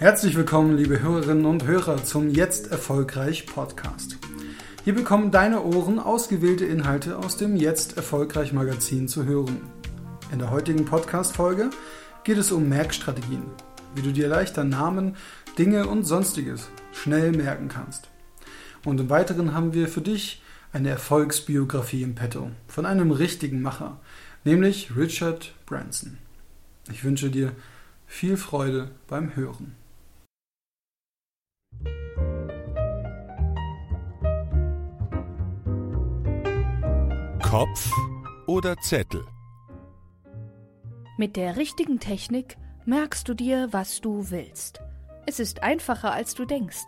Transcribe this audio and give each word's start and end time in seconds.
Herzlich 0.00 0.34
willkommen, 0.34 0.78
liebe 0.78 1.02
Hörerinnen 1.02 1.44
und 1.44 1.66
Hörer, 1.66 2.02
zum 2.02 2.30
Jetzt 2.30 2.72
Erfolgreich 2.72 3.44
Podcast. 3.44 4.16
Hier 4.82 4.94
bekommen 4.94 5.30
deine 5.30 5.62
Ohren 5.62 5.98
ausgewählte 5.98 6.64
Inhalte 6.64 7.18
aus 7.18 7.36
dem 7.36 7.54
Jetzt 7.54 7.98
Erfolgreich 7.98 8.54
Magazin 8.54 9.08
zu 9.08 9.26
hören. 9.26 9.60
In 10.32 10.38
der 10.38 10.50
heutigen 10.50 10.86
Podcast-Folge 10.86 11.68
geht 12.24 12.38
es 12.38 12.50
um 12.50 12.70
Merkstrategien, 12.70 13.42
wie 13.94 14.00
du 14.00 14.10
dir 14.10 14.26
leichter 14.26 14.64
Namen, 14.64 15.16
Dinge 15.58 15.86
und 15.86 16.04
Sonstiges 16.04 16.70
schnell 16.92 17.32
merken 17.32 17.68
kannst. 17.68 18.08
Und 18.86 19.00
im 19.00 19.10
Weiteren 19.10 19.52
haben 19.52 19.74
wir 19.74 19.86
für 19.86 20.00
dich 20.00 20.42
eine 20.72 20.88
Erfolgsbiografie 20.88 22.04
im 22.04 22.14
Petto 22.14 22.50
von 22.68 22.86
einem 22.86 23.10
richtigen 23.10 23.60
Macher, 23.60 24.00
nämlich 24.44 24.96
Richard 24.96 25.52
Branson. 25.66 26.16
Ich 26.90 27.04
wünsche 27.04 27.28
dir 27.28 27.52
viel 28.06 28.38
Freude 28.38 28.92
beim 29.06 29.36
Hören. 29.36 29.76
Kopf 37.50 37.92
oder 38.46 38.76
Zettel? 38.76 39.26
Mit 41.18 41.34
der 41.34 41.56
richtigen 41.56 41.98
Technik 41.98 42.56
merkst 42.84 43.28
du 43.28 43.34
dir, 43.34 43.72
was 43.72 44.00
du 44.00 44.30
willst. 44.30 44.80
Es 45.26 45.40
ist 45.40 45.60
einfacher, 45.60 46.12
als 46.12 46.36
du 46.36 46.44
denkst. 46.44 46.86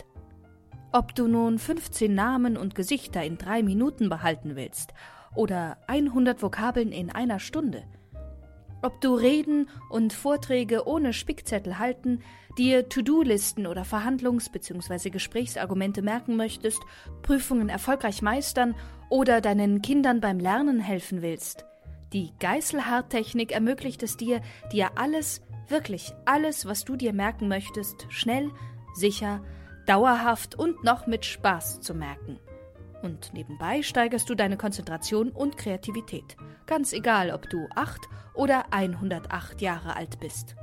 Ob 0.93 1.17
du 1.17 1.27
nun 1.27 1.59
15 1.59 2.15
Namen 2.15 2.57
und 2.57 2.77
Gesichter 2.77 3.25
in 3.25 3.39
drei 3.39 3.65
Minuten 3.65 4.09
behalten 4.09 4.55
willst 4.55 4.95
oder 5.35 5.79
100 5.89 6.41
Vokabeln 6.41 6.93
in 6.93 7.11
einer 7.11 7.41
Stunde– 7.41 7.83
ob 8.85 9.01
du 9.01 9.15
Reden 9.15 9.69
und 9.91 10.13
Vorträge 10.13 10.89
ohne 10.89 11.13
Spickzettel 11.13 11.79
halten, 11.79 12.19
dir 12.59 12.89
To-Do-Listen 12.89 13.69
oder 13.69 13.85
Verhandlungs- 13.85 14.51
bzw. 14.51 15.11
Gesprächsargumente 15.11 16.03
merken 16.03 16.35
möchtest, 16.35 16.81
Prüfungen 17.23 17.69
erfolgreich 17.69 18.23
meistern 18.23 18.75
oder 19.13 19.43
deinen 19.43 19.83
Kindern 19.83 20.23
beim 20.23 20.39
Lernen 20.39 20.81
helfen 20.81 21.21
willst. 21.21 21.67
Die 22.15 22.33
Geißelhardt-Technik 22.41 23.53
ermöglicht 23.53 24.03
es 24.03 24.17
dir, 24.17 24.41
dir 24.73 24.93
alles, 24.97 25.43
wirklich 25.69 26.15
alles, 26.25 26.65
was 26.65 26.87
du 26.87 26.97
dir 26.97 27.13
merken 27.13 27.47
möchtest, 27.47 28.07
schnell, 28.09 28.51
sicher, 28.95 29.45
dauerhaft 29.87 30.55
und 30.55 30.83
noch 30.83 31.07
mit 31.07 31.27
Spaß 31.27 31.83
zu 31.83 31.93
merken. 31.95 32.39
Und 33.03 33.35
nebenbei 33.35 33.83
steigerst 33.83 34.31
du 34.31 34.35
deine 34.35 34.57
Konzentration 34.57 35.29
und 35.29 35.59
Kreativität. 35.59 36.39
Ganz 36.65 36.95
egal, 36.95 37.33
ob 37.33 37.51
du 37.51 37.69
8 37.77 38.01
oder 38.33 38.73
108 38.73 39.61
Jahre 39.61 39.95
alt 39.95 40.21
bist. 40.21 40.57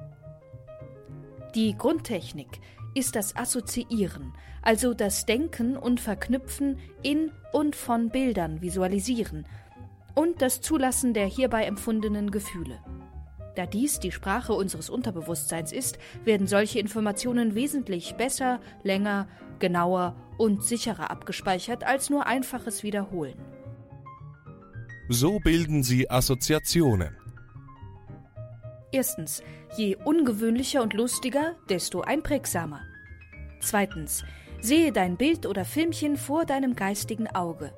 Die 1.53 1.77
Grundtechnik 1.77 2.61
ist 2.93 3.15
das 3.15 3.35
Assoziieren, 3.35 4.33
also 4.61 4.93
das 4.93 5.25
Denken 5.25 5.77
und 5.77 5.99
Verknüpfen 5.99 6.77
in 7.03 7.31
und 7.53 7.75
von 7.75 8.09
Bildern 8.09 8.61
visualisieren 8.61 9.45
und 10.15 10.41
das 10.41 10.61
Zulassen 10.61 11.13
der 11.13 11.27
hierbei 11.27 11.63
empfundenen 11.63 12.31
Gefühle. 12.31 12.79
Da 13.55 13.65
dies 13.65 13.99
die 13.99 14.11
Sprache 14.11 14.53
unseres 14.53 14.89
Unterbewusstseins 14.89 15.71
ist, 15.71 15.97
werden 16.23 16.47
solche 16.47 16.79
Informationen 16.79 17.55
wesentlich 17.55 18.15
besser, 18.15 18.61
länger, 18.83 19.27
genauer 19.59 20.15
und 20.37 20.63
sicherer 20.63 21.11
abgespeichert 21.11 21.83
als 21.83 22.09
nur 22.09 22.25
einfaches 22.25 22.83
Wiederholen. 22.83 23.37
So 25.09 25.39
bilden 25.39 25.83
sie 25.83 26.09
Assoziationen. 26.09 27.18
Erstens, 28.91 29.43
je 29.77 29.95
ungewöhnlicher 29.95 30.81
und 30.81 30.93
lustiger, 30.93 31.55
desto 31.69 32.01
einprägsamer. 32.01 32.81
Zweitens, 33.59 34.23
sehe 34.61 34.91
dein 34.91 35.17
Bild 35.17 35.45
oder 35.45 35.65
Filmchen 35.65 36.17
vor 36.17 36.45
deinem 36.45 36.75
geistigen 36.75 37.27
Auge. 37.27 37.73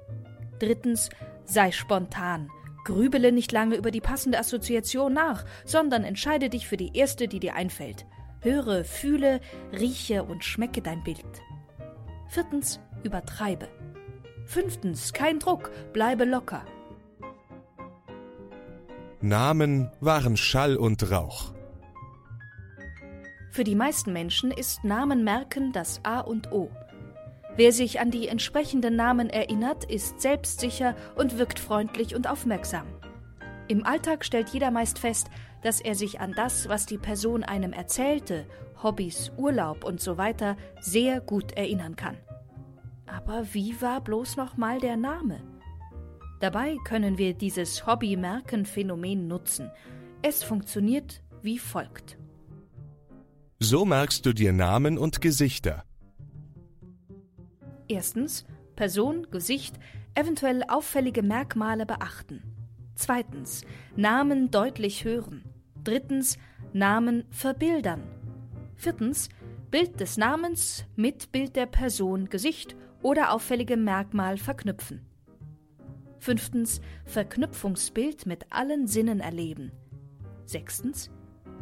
Drittens, 0.59 1.09
sei 1.45 1.71
spontan. 1.71 2.50
Grübele 2.85 3.31
nicht 3.31 3.51
lange 3.51 3.75
über 3.75 3.91
die 3.91 4.01
passende 4.01 4.39
Assoziation 4.39 5.13
nach, 5.13 5.45
sondern 5.66 6.03
entscheide 6.03 6.50
dich 6.50 6.67
für 6.67 6.77
die 6.77 6.95
erste, 6.95 7.27
die 7.27 7.39
dir 7.39 7.55
einfällt. 7.55 8.05
Höre, 8.41 8.83
fühle, 8.83 9.39
rieche 9.71 10.23
und 10.23 10.44
schmecke 10.44 10.81
dein 10.81 11.03
Bild. 11.03 11.25
Viertens, 12.27 12.79
übertreibe. 13.03 13.67
Fünftens, 14.45 15.13
kein 15.13 15.38
Druck, 15.39 15.71
bleibe 15.94 16.25
locker. 16.25 16.66
Namen 19.23 19.91
waren 19.99 20.35
Schall 20.35 20.75
und 20.75 21.11
Rauch. 21.11 21.53
Für 23.51 23.63
die 23.63 23.75
meisten 23.75 24.13
Menschen 24.13 24.49
ist 24.49 24.83
Namenmerken 24.83 25.71
das 25.73 25.99
A 26.03 26.21
und 26.21 26.51
O. 26.51 26.71
Wer 27.55 27.71
sich 27.71 27.99
an 27.99 28.09
die 28.09 28.27
entsprechenden 28.27 28.95
Namen 28.95 29.29
erinnert, 29.29 29.83
ist 29.83 30.21
selbstsicher 30.21 30.95
und 31.15 31.37
wirkt 31.37 31.59
freundlich 31.59 32.15
und 32.15 32.27
aufmerksam. 32.27 32.87
Im 33.67 33.85
Alltag 33.85 34.25
stellt 34.25 34.49
jeder 34.49 34.71
meist 34.71 34.97
fest, 34.97 35.29
dass 35.61 35.81
er 35.81 35.93
sich 35.93 36.19
an 36.19 36.33
das, 36.35 36.67
was 36.67 36.88
die 36.88 36.97
Person 36.97 37.43
einem 37.43 37.73
erzählte, 37.73 38.47
Hobbys, 38.81 39.31
Urlaub 39.38 39.83
und 39.83 40.01
so 40.01 40.17
weiter, 40.17 40.57
sehr 40.79 41.21
gut 41.21 41.51
erinnern 41.51 41.95
kann. 41.95 42.17
Aber 43.05 43.53
wie 43.53 43.79
war 43.83 44.01
bloß 44.01 44.35
noch 44.38 44.57
mal 44.57 44.79
der 44.79 44.97
Name? 44.97 45.50
Dabei 46.41 46.78
können 46.84 47.19
wir 47.19 47.35
dieses 47.35 47.85
Hobby-Merken-Phänomen 47.85 49.28
nutzen. 49.28 49.69
Es 50.24 50.44
funktioniert 50.44 51.22
wie 51.44 51.59
folgt. 51.59 52.18
So 53.59 53.85
merkst 53.85 54.25
du 54.25 54.34
dir 54.34 54.51
Namen 54.51 54.97
und 54.97 55.22
Gesichter. 55.22 55.85
Erstens 57.88 58.46
Person, 58.75 59.28
Gesicht, 59.30 59.75
eventuell 60.16 60.63
auffällige 60.68 61.22
Merkmale 61.22 61.85
beachten. 61.85 62.41
Zweitens 62.96 63.63
Namen 63.96 64.50
deutlich 64.50 65.06
hören. 65.06 65.44
Drittens 65.84 66.40
Namen 66.74 67.25
verbildern. 67.30 68.01
Viertens 68.75 69.30
Bild 69.69 70.00
des 70.00 70.18
Namens 70.18 70.85
mit 70.96 71.31
Bild 71.31 71.56
der 71.56 71.68
Person, 71.68 72.30
Gesicht 72.30 72.75
oder 73.03 73.31
auffälligem 73.31 73.84
Merkmal 73.84 74.38
verknüpfen. 74.38 75.06
Fünftens 76.21 76.81
Verknüpfungsbild 77.03 78.27
mit 78.27 78.45
allen 78.51 78.85
Sinnen 78.85 79.21
erleben. 79.21 79.71
Sechstens 80.45 81.09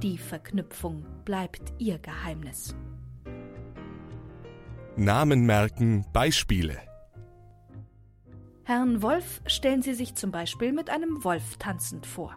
Die 0.03 0.17
Verknüpfung 0.17 1.05
bleibt 1.23 1.71
ihr 1.77 1.97
Geheimnis. 1.97 2.75
Namen 4.97 5.45
merken 5.45 6.05
Beispiele. 6.11 6.77
Herrn 8.65 9.01
Wolf 9.01 9.41
stellen 9.45 9.81
Sie 9.81 9.93
sich 9.93 10.15
zum 10.15 10.31
Beispiel 10.31 10.73
mit 10.73 10.89
einem 10.89 11.23
Wolf 11.23 11.55
tanzend 11.57 12.05
vor. 12.05 12.35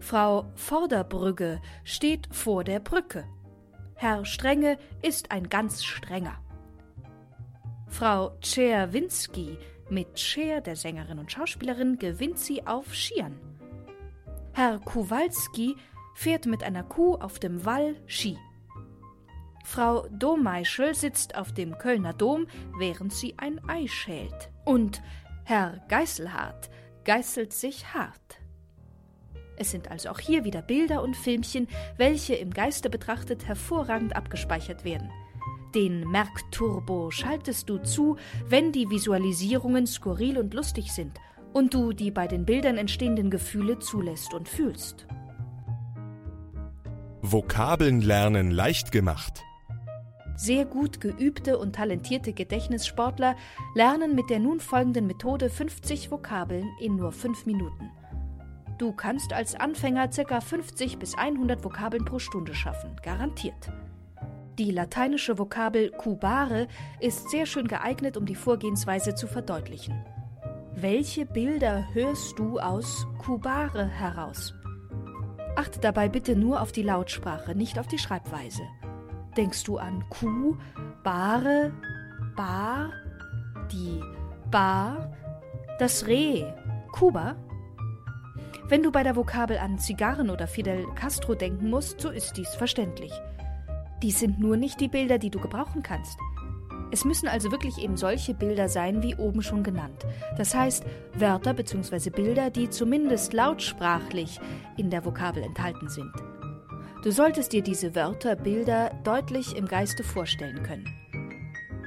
Frau 0.00 0.50
Vorderbrügge 0.56 1.60
steht 1.84 2.26
vor 2.34 2.64
der 2.64 2.80
Brücke. 2.80 3.24
Herr 3.94 4.24
Strenge 4.24 4.78
ist 5.00 5.30
ein 5.30 5.48
ganz 5.48 5.84
strenger. 5.84 6.42
Frau 7.86 8.36
Czerwinski 8.40 9.58
mit 9.90 10.18
Cher, 10.18 10.60
der 10.60 10.76
Sängerin 10.76 11.18
und 11.18 11.30
Schauspielerin, 11.30 11.98
gewinnt 11.98 12.38
sie 12.38 12.66
auf 12.66 12.94
Skiern. 12.94 13.38
Herr 14.52 14.78
Kowalski 14.80 15.76
fährt 16.14 16.46
mit 16.46 16.62
einer 16.62 16.82
Kuh 16.82 17.14
auf 17.14 17.38
dem 17.38 17.64
Wall 17.64 17.96
Ski. 18.06 18.38
Frau 19.64 20.06
Domeischel 20.10 20.94
sitzt 20.94 21.36
auf 21.36 21.52
dem 21.52 21.78
Kölner 21.78 22.12
Dom, 22.12 22.46
während 22.78 23.12
sie 23.12 23.34
ein 23.38 23.60
Ei 23.68 23.86
schält. 23.86 24.50
Und 24.64 25.02
Herr 25.44 25.80
Geißelhardt 25.88 26.70
geißelt 27.04 27.52
sich 27.52 27.94
hart. 27.94 28.40
Es 29.56 29.70
sind 29.70 29.90
also 29.90 30.10
auch 30.10 30.18
hier 30.18 30.44
wieder 30.44 30.62
Bilder 30.62 31.02
und 31.02 31.16
Filmchen, 31.16 31.68
welche 31.96 32.34
im 32.34 32.50
Geiste 32.50 32.90
betrachtet 32.90 33.46
hervorragend 33.46 34.16
abgespeichert 34.16 34.84
werden. 34.84 35.10
Den 35.74 36.10
Merkturbo 36.10 37.10
schaltest 37.10 37.70
du 37.70 37.78
zu, 37.78 38.16
wenn 38.46 38.72
die 38.72 38.90
Visualisierungen 38.90 39.86
skurril 39.86 40.36
und 40.36 40.52
lustig 40.52 40.92
sind 40.92 41.18
und 41.54 41.72
du 41.72 41.92
die 41.92 42.10
bei 42.10 42.26
den 42.26 42.44
Bildern 42.44 42.76
entstehenden 42.76 43.30
Gefühle 43.30 43.78
zulässt 43.78 44.34
und 44.34 44.48
fühlst. 44.48 45.06
Vokabeln 47.22 48.02
lernen 48.02 48.50
leicht 48.50 48.92
gemacht. 48.92 49.42
Sehr 50.36 50.66
gut 50.66 51.00
geübte 51.00 51.56
und 51.56 51.76
talentierte 51.76 52.32
Gedächtnissportler 52.32 53.36
lernen 53.74 54.14
mit 54.14 54.28
der 54.28 54.40
nun 54.40 54.60
folgenden 54.60 55.06
Methode 55.06 55.48
50 55.48 56.10
Vokabeln 56.10 56.68
in 56.80 56.96
nur 56.96 57.12
5 57.12 57.46
Minuten. 57.46 57.90
Du 58.78 58.92
kannst 58.92 59.32
als 59.32 59.54
Anfänger 59.54 60.08
ca. 60.08 60.40
50 60.40 60.98
bis 60.98 61.14
100 61.14 61.64
Vokabeln 61.64 62.04
pro 62.04 62.18
Stunde 62.18 62.54
schaffen, 62.54 62.96
garantiert. 63.02 63.70
Die 64.58 64.70
lateinische 64.70 65.38
Vokabel 65.38 65.90
cubare 65.90 66.68
ist 67.00 67.30
sehr 67.30 67.46
schön 67.46 67.68
geeignet, 67.68 68.18
um 68.18 68.26
die 68.26 68.34
Vorgehensweise 68.34 69.14
zu 69.14 69.26
verdeutlichen. 69.26 70.04
Welche 70.74 71.24
Bilder 71.24 71.86
hörst 71.94 72.38
du 72.38 72.58
aus 72.58 73.06
cubare 73.18 73.86
heraus? 73.86 74.54
Achte 75.56 75.80
dabei 75.80 76.08
bitte 76.08 76.36
nur 76.36 76.60
auf 76.60 76.70
die 76.70 76.82
Lautsprache, 76.82 77.54
nicht 77.54 77.78
auf 77.78 77.86
die 77.86 77.98
Schreibweise. 77.98 78.62
Denkst 79.36 79.64
du 79.64 79.78
an 79.78 80.04
Kuh, 80.10 80.56
Bahre, 81.02 81.72
Bar, 82.36 82.92
die 83.70 84.02
Bar, 84.50 85.16
das 85.78 86.06
Reh, 86.06 86.44
Kuba? 86.92 87.36
Wenn 88.68 88.82
du 88.82 88.92
bei 88.92 89.02
der 89.02 89.16
Vokabel 89.16 89.58
an 89.58 89.78
Zigarren 89.78 90.28
oder 90.28 90.46
Fidel 90.46 90.86
Castro 90.94 91.34
denken 91.34 91.70
musst, 91.70 92.00
so 92.00 92.10
ist 92.10 92.36
dies 92.36 92.54
verständlich. 92.54 93.12
Dies 94.02 94.18
sind 94.18 94.40
nur 94.40 94.56
nicht 94.56 94.80
die 94.80 94.88
Bilder, 94.88 95.18
die 95.18 95.30
du 95.30 95.38
gebrauchen 95.38 95.82
kannst. 95.82 96.18
Es 96.90 97.04
müssen 97.06 97.28
also 97.28 97.50
wirklich 97.50 97.78
eben 97.78 97.96
solche 97.96 98.34
Bilder 98.34 98.68
sein, 98.68 99.02
wie 99.02 99.14
oben 99.14 99.42
schon 99.42 99.62
genannt. 99.62 100.04
Das 100.36 100.54
heißt, 100.54 100.84
Wörter 101.14 101.54
bzw. 101.54 102.10
Bilder, 102.10 102.50
die 102.50 102.68
zumindest 102.68 103.32
lautsprachlich 103.32 104.40
in 104.76 104.90
der 104.90 105.04
Vokabel 105.04 105.42
enthalten 105.42 105.88
sind. 105.88 106.12
Du 107.02 107.10
solltest 107.10 107.52
dir 107.52 107.62
diese 107.62 107.94
Wörter, 107.94 108.36
Bilder 108.36 108.90
deutlich 109.04 109.56
im 109.56 109.66
Geiste 109.66 110.04
vorstellen 110.04 110.62
können. 110.62 110.86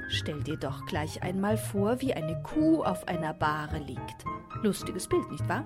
Stell 0.09 0.41
dir 0.41 0.57
doch 0.57 0.85
gleich 0.85 1.21
einmal 1.21 1.57
vor, 1.57 2.01
wie 2.01 2.13
eine 2.13 2.41
Kuh 2.43 2.83
auf 2.83 3.07
einer 3.07 3.33
Bahre 3.33 3.77
liegt. 3.79 4.25
Lustiges 4.63 5.07
Bild, 5.07 5.29
nicht 5.31 5.47
wahr? 5.47 5.65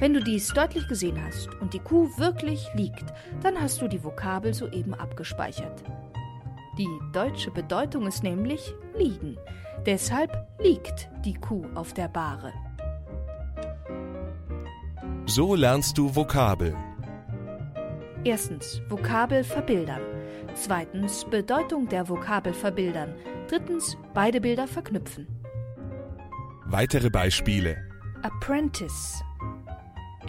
Wenn 0.00 0.14
du 0.14 0.22
dies 0.22 0.48
deutlich 0.48 0.88
gesehen 0.88 1.22
hast 1.22 1.50
und 1.60 1.74
die 1.74 1.78
Kuh 1.78 2.08
wirklich 2.16 2.66
liegt, 2.72 3.04
dann 3.42 3.60
hast 3.60 3.82
du 3.82 3.86
die 3.86 4.02
Vokabel 4.02 4.54
soeben 4.54 4.94
abgespeichert. 4.94 5.84
Die 6.78 6.88
deutsche 7.12 7.50
Bedeutung 7.50 8.06
ist 8.06 8.22
nämlich 8.22 8.74
liegen. 8.96 9.36
Deshalb 9.84 10.48
liegt 10.58 11.10
die 11.26 11.34
Kuh 11.34 11.66
auf 11.74 11.92
der 11.92 12.08
Bahre. 12.08 12.54
So 15.26 15.54
lernst 15.54 15.98
du 15.98 16.16
Vokabeln. 16.16 16.76
Erstens 18.24 18.80
Vokabel 18.88 19.44
verbildern. 19.44 20.00
Zweitens 20.54 21.26
Bedeutung 21.26 21.88
der 21.90 22.08
Vokabel 22.08 22.54
verbildern. 22.54 23.14
Drittens 23.48 23.98
beide 24.14 24.40
Bilder 24.40 24.66
verknüpfen. 24.66 25.26
Weitere 26.64 27.10
Beispiele. 27.10 27.76
Apprentice. 28.22 29.22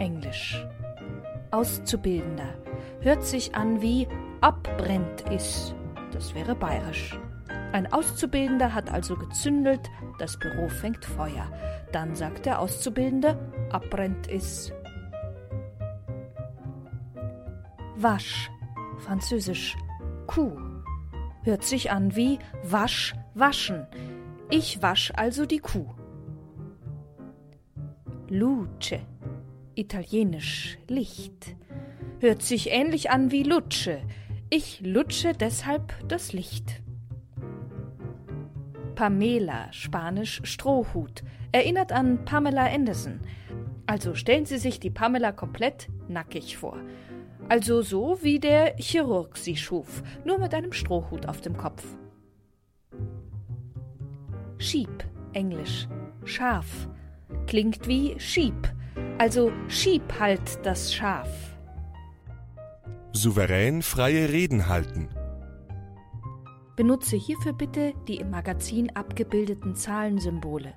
Englisch. 0.02 0.66
Auszubildender. 1.52 2.58
Hört 3.02 3.24
sich 3.24 3.54
an 3.54 3.80
wie 3.80 4.08
abbrennt 4.40 5.20
ist. 5.30 5.76
Das 6.12 6.34
wäre 6.34 6.56
bayerisch. 6.56 7.16
Ein 7.70 7.90
Auszubildender 7.92 8.74
hat 8.74 8.90
also 8.90 9.14
gezündelt, 9.14 9.88
das 10.18 10.36
Büro 10.40 10.68
fängt 10.68 11.04
Feuer. 11.04 11.46
Dann 11.92 12.16
sagt 12.16 12.46
der 12.46 12.58
Auszubildende, 12.58 13.38
abbrennt 13.70 14.26
is. 14.26 14.72
Wasch, 17.96 18.50
französisch 18.98 19.76
Kuh. 20.26 20.58
Hört 21.44 21.62
sich 21.62 21.92
an 21.92 22.16
wie 22.16 22.40
wasch, 22.64 23.14
waschen. 23.34 23.86
Ich 24.50 24.82
wasch 24.82 25.12
also 25.14 25.46
die 25.46 25.60
Kuh. 25.60 25.94
Luce, 28.28 28.98
italienisch 29.74 30.78
Licht. 30.88 31.56
Hört 32.20 32.42
sich 32.42 32.70
ähnlich 32.70 33.10
an 33.10 33.30
wie 33.30 33.42
Lutsche. 33.42 34.02
Ich 34.50 34.80
lutsche 34.80 35.32
deshalb 35.32 35.94
das 36.08 36.32
Licht. 36.32 36.82
Pamela, 38.94 39.72
Spanisch 39.72 40.40
Strohhut, 40.44 41.22
erinnert 41.50 41.92
an 41.92 42.24
Pamela 42.24 42.66
Anderson. 42.66 43.20
Also 43.86 44.14
stellen 44.14 44.46
Sie 44.46 44.58
sich 44.58 44.78
die 44.80 44.90
Pamela 44.90 45.32
komplett 45.32 45.88
nackig 46.08 46.56
vor. 46.56 46.78
Also 47.48 47.82
so 47.82 48.18
wie 48.22 48.38
der 48.38 48.76
Chirurg 48.78 49.36
sie 49.36 49.56
schuf, 49.56 50.02
nur 50.24 50.38
mit 50.38 50.54
einem 50.54 50.72
Strohhut 50.72 51.26
auf 51.26 51.40
dem 51.40 51.56
Kopf. 51.56 51.84
Sheep, 54.58 55.04
Englisch, 55.32 55.88
Schaf, 56.24 56.88
klingt 57.46 57.88
wie 57.88 58.18
Sheep, 58.18 58.72
also 59.22 59.52
schieb 59.68 60.02
halt 60.18 60.66
das 60.66 60.92
Schaf 60.92 61.28
souverän 63.12 63.82
freie 63.82 64.28
Reden 64.30 64.66
halten. 64.66 65.10
Benutze 66.74 67.14
hierfür 67.14 67.52
bitte 67.52 67.92
die 68.08 68.16
im 68.16 68.30
Magazin 68.30 68.90
abgebildeten 68.96 69.76
Zahlensymbole. 69.76 70.74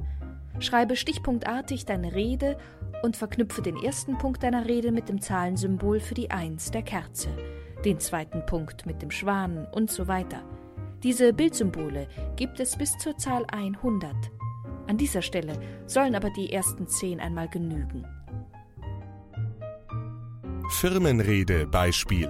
Schreibe 0.59 0.95
stichpunktartig 0.95 1.88
deine 1.88 2.13
Rede 2.13 2.59
und 3.01 3.18
verknüpfe 3.18 3.63
den 3.63 3.77
ersten 3.77 4.19
Punkt 4.19 4.44
deiner 4.44 4.68
Rede 4.68 4.92
mit 4.92 5.09
dem 5.09 5.21
Zahlensymbol 5.21 6.00
für 6.00 6.13
die 6.13 6.30
Eins 6.30 6.69
der 6.69 6.83
Kerze, 6.83 7.30
den 7.83 8.00
zweiten 8.00 8.45
Punkt 8.45 8.86
mit 8.86 9.01
dem 9.01 9.09
Schwan 9.09 9.68
und 9.71 9.89
so 9.89 10.07
weiter. 10.07 10.44
Diese 11.01 11.33
Bildsymbole 11.33 12.07
gibt 12.36 12.59
es 12.59 12.77
bis 12.77 12.95
zur 13.00 13.18
Zahl 13.18 13.44
100. 13.51 14.13
An 14.86 14.97
dieser 14.97 15.24
Stelle 15.24 15.59
sollen 15.88 16.13
aber 16.13 16.30
die 16.30 16.53
ersten 16.53 16.88
zehn 16.88 17.19
einmal 17.19 17.50
genügen. 17.50 18.06
Firmenrede 20.69 21.67
Beispiel. 21.67 22.29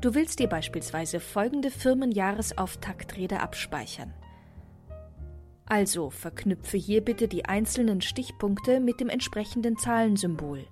Du 0.00 0.14
willst 0.14 0.38
dir 0.38 0.48
beispielsweise 0.48 1.20
folgende 1.20 1.70
Firmenjahresauftaktrede 1.70 3.40
abspeichern. 3.40 4.12
Also 5.66 6.10
verknüpfe 6.10 6.78
hier 6.78 7.02
bitte 7.02 7.28
die 7.28 7.44
einzelnen 7.44 8.00
Stichpunkte 8.00 8.80
mit 8.80 9.00
dem 9.00 9.10
entsprechenden 9.10 9.76
Zahlensymbol. 9.76 10.66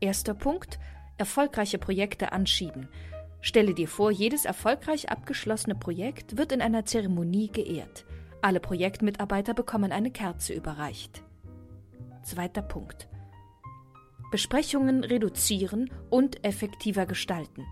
Erster 0.00 0.34
Punkt: 0.34 0.78
Erfolgreiche 1.16 1.78
Projekte 1.78 2.32
anschieben. 2.32 2.88
Stelle 3.40 3.74
dir 3.74 3.88
vor, 3.88 4.10
jedes 4.10 4.44
erfolgreich 4.44 5.08
abgeschlossene 5.08 5.76
Projekt 5.76 6.36
wird 6.36 6.52
in 6.52 6.60
einer 6.60 6.84
Zeremonie 6.84 7.50
geehrt. 7.50 8.04
Alle 8.42 8.60
Projektmitarbeiter 8.60 9.54
bekommen 9.54 9.92
eine 9.92 10.10
Kerze 10.10 10.52
überreicht. 10.52 11.22
Zweiter 12.22 12.62
Punkt. 12.62 13.08
Besprechungen 14.32 15.04
reduzieren 15.04 15.90
und 16.10 16.44
effektiver 16.44 17.06
gestalten. 17.06 17.64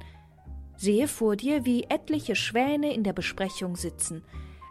Sehe 0.77 1.09
vor 1.09 1.35
dir, 1.35 1.65
wie 1.65 1.85
etliche 1.85 2.37
Schwäne 2.37 2.95
in 2.95 3.03
der 3.03 3.15
Besprechung 3.15 3.77
sitzen. 3.77 4.23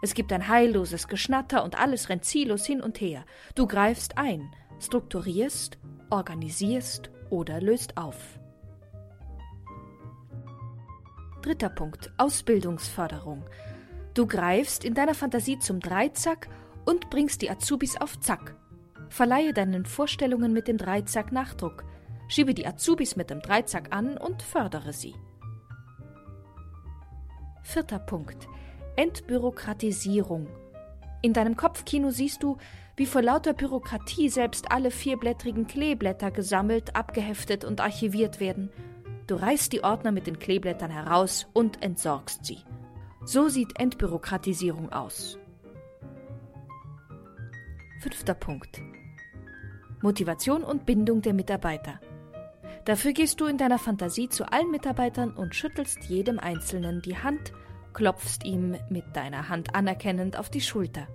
Es 0.02 0.14
gibt 0.14 0.32
ein 0.32 0.48
heilloses 0.48 1.08
Geschnatter 1.08 1.64
und 1.64 1.78
alles 1.78 2.08
rennt 2.08 2.24
ziellos 2.24 2.66
hin 2.66 2.80
und 2.82 3.02
her. 3.02 3.26
Du 3.56 3.68
greifst 3.68 4.18
ein, 4.18 4.50
strukturierst, 4.80 5.78
organisierst 6.10 7.10
oder 7.30 7.60
löst 7.60 7.98
auf. 7.98 8.40
Dritter 11.42 11.70
Punkt. 11.70 12.12
Ausbildungsförderung. 12.18 13.46
Du 14.14 14.28
greifst 14.28 14.84
in 14.84 14.94
deiner 14.94 15.16
Fantasie 15.16 15.58
zum 15.58 15.80
Dreizack 15.80 16.50
und 16.86 17.10
bringst 17.10 17.42
die 17.42 17.50
Azubis 17.50 18.00
auf 18.00 18.20
Zack. 18.20 18.59
Verleihe 19.10 19.54
deinen 19.54 19.86
Vorstellungen 19.86 20.54
mit 20.54 20.68
dem 20.68 20.78
Dreizack 20.78 21.32
Nachdruck. 21.32 21.84
Schiebe 22.28 22.54
die 22.54 22.66
Azubis 22.66 23.16
mit 23.16 23.30
dem 23.30 23.42
Dreizack 23.42 23.94
an 23.94 24.18
und 24.18 24.42
fördere 24.42 24.94
sie. 24.94 25.16
Vierter 27.64 28.00
Punkt. 28.00 28.48
Entbürokratisierung. 28.96 30.48
In 31.22 31.34
deinem 31.34 31.58
Kopfkino 31.58 32.12
siehst 32.12 32.44
du, 32.44 32.58
wie 32.96 33.06
vor 33.06 33.22
lauter 33.22 33.54
Bürokratie 33.54 34.30
selbst 34.30 34.72
alle 34.72 34.92
vierblättrigen 34.92 35.68
Kleeblätter 35.68 36.32
gesammelt, 36.32 36.96
abgeheftet 36.96 37.66
und 37.66 37.82
archiviert 37.82 38.40
werden. 38.40 38.72
Du 39.28 39.36
reißt 39.36 39.72
die 39.74 39.84
Ordner 39.84 40.12
mit 40.12 40.28
den 40.28 40.40
Kleeblättern 40.40 40.92
heraus 40.92 41.48
und 41.54 41.82
entsorgst 41.84 42.46
sie. 42.46 42.60
So 43.24 43.48
sieht 43.48 43.80
Entbürokratisierung 43.80 44.92
aus. 44.92 45.38
Fünfter 48.02 48.34
Punkt. 48.34 48.82
Motivation 50.02 50.64
und 50.64 50.86
Bindung 50.86 51.22
der 51.22 51.34
Mitarbeiter. 51.34 52.00
Dafür 52.86 53.14
gehst 53.14 53.42
du 53.42 53.46
in 53.46 53.58
deiner 53.58 53.80
Fantasie 53.80 54.30
zu 54.30 54.52
allen 54.52 54.72
Mitarbeitern 54.72 55.32
und 55.32 55.54
schüttelst 55.54 56.06
jedem 56.06 56.40
Einzelnen 56.40 57.02
die 57.02 57.18
Hand, 57.18 57.54
klopfst 57.94 58.44
ihm 58.44 58.78
mit 58.90 59.04
deiner 59.14 59.50
Hand 59.50 59.76
anerkennend 59.76 60.38
auf 60.38 60.50
die 60.50 60.62
Schulter. 60.62 61.08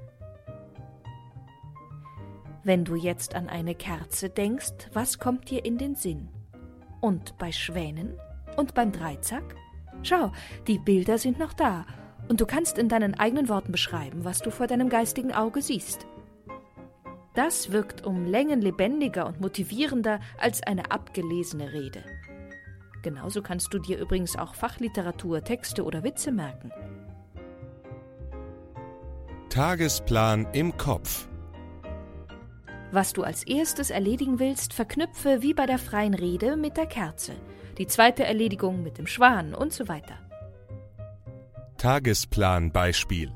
Wenn 2.62 2.85
du 2.85 2.95
jetzt 2.95 3.35
an 3.35 3.49
eine 3.49 3.75
Kerze 3.75 4.31
denkst, 4.31 4.88
was 4.93 5.19
kommt 5.19 5.50
dir 5.50 5.64
in 5.64 5.79
den 5.79 5.95
Sinn? 5.95 6.29
Und 7.00 7.37
bei 7.38 7.53
Schwänen? 7.53 8.19
Und 8.57 8.75
beim 8.75 8.93
Dreizack? 8.93 9.55
Schau, 10.03 10.33
die 10.67 10.79
Bilder 10.79 11.19
sind 11.19 11.38
noch 11.38 11.53
da, 11.53 11.87
und 12.29 12.41
du 12.41 12.47
kannst 12.47 12.79
in 12.79 12.88
deinen 12.88 13.14
eigenen 13.14 13.49
Worten 13.49 13.73
beschreiben, 13.73 14.25
was 14.25 14.41
du 14.41 14.50
vor 14.50 14.67
deinem 14.67 14.88
geistigen 14.88 15.33
Auge 15.33 15.61
siehst. 15.61 16.07
Das 17.35 17.73
wirkt 17.73 18.05
um 18.05 18.26
Längen 18.26 18.61
lebendiger 18.61 19.26
und 19.26 19.41
motivierender 19.41 20.21
als 20.38 20.62
eine 20.62 20.91
abgelesene 20.91 21.73
Rede. 21.73 22.05
Genauso 23.03 23.43
kannst 23.43 23.75
du 23.75 23.79
dir 23.79 23.99
übrigens 23.99 24.37
auch 24.37 24.55
Fachliteratur, 24.55 25.43
Texte 25.43 25.85
oder 25.85 26.05
Witze 26.05 26.33
merken. 26.33 26.71
Tagesplan 29.50 30.47
im 30.53 30.76
Kopf. 30.76 31.29
Was 32.93 33.12
du 33.12 33.25
als 33.25 33.45
erstes 33.45 33.91
erledigen 33.91 34.38
willst, 34.38 34.73
verknüpfe 34.73 35.43
wie 35.43 35.53
bei 35.55 35.67
der 35.67 35.79
freien 35.79 36.14
Rede 36.14 36.57
mit 36.57 36.76
der 36.76 36.87
Kerze. 36.87 37.33
die 37.79 37.88
zweite 37.88 38.25
Erledigung 38.25 38.83
mit 38.85 38.99
dem 38.99 39.07
Schwan 39.09 39.53
und 39.55 39.73
so 39.73 39.88
weiter. 39.88 40.19
Tagesplan-Beispiel. 41.79 43.33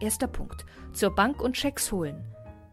Erster 0.00 0.26
Punkt. 0.26 0.66
Zur 0.96 1.10
Bank 1.10 1.42
und 1.42 1.58
Schecks 1.58 1.92
holen. 1.92 2.24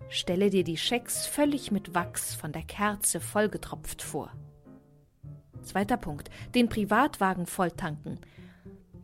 Stelle 0.07 0.49
dir 0.49 0.63
die 0.63 0.77
Schecks 0.77 1.27
völlig 1.27 1.73
mit 1.73 1.93
Wachs 1.93 2.33
von 2.33 2.53
der 2.53 2.61
Kerze 2.61 3.19
vollgetropft 3.19 4.01
vor. 4.01 4.31
Zweiter 5.61 5.97
Punkt. 5.97 6.29
Den 6.55 6.69
Privatwagen 6.69 7.45
volltanken. 7.45 8.21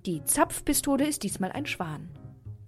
Die 0.06 0.24
Zapfpistole 0.24 1.06
ist 1.06 1.24
diesmal 1.24 1.52
ein 1.52 1.66
Schwan. 1.66 2.08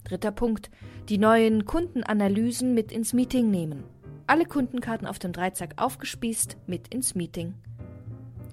Dritter 0.03 0.33
Punkt. 0.33 0.69
Die 1.07 1.17
neuen 1.17 1.63
Kundenanalysen 1.63 2.73
mit 2.73 2.91
ins 2.91 3.13
Meeting 3.13 3.49
nehmen. 3.49 3.85
Alle 4.27 4.43
Kundenkarten 4.43 5.07
auf 5.07 5.19
dem 5.19 5.31
Dreizack 5.31 5.81
aufgespießt, 5.81 6.57
mit 6.67 6.93
ins 6.93 7.15
Meeting. 7.15 7.53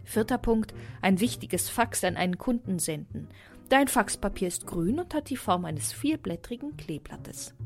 Vierter 0.05 0.39
Punkt. 0.39 0.73
Ein 1.03 1.19
wichtiges 1.19 1.69
Fax 1.69 2.05
an 2.05 2.17
einen 2.17 2.39
Kunden 2.39 2.79
senden. 2.79 3.27
Dein 3.69 3.89
Faxpapier 3.89 4.47
ist 4.47 4.69
grün 4.69 5.01
und 5.01 5.15
hat 5.15 5.31
die 5.31 5.37
Form 5.37 5.65
eines 5.65 5.93
vierblättrigen 5.93 6.77
Kleeblattes. 6.77 7.57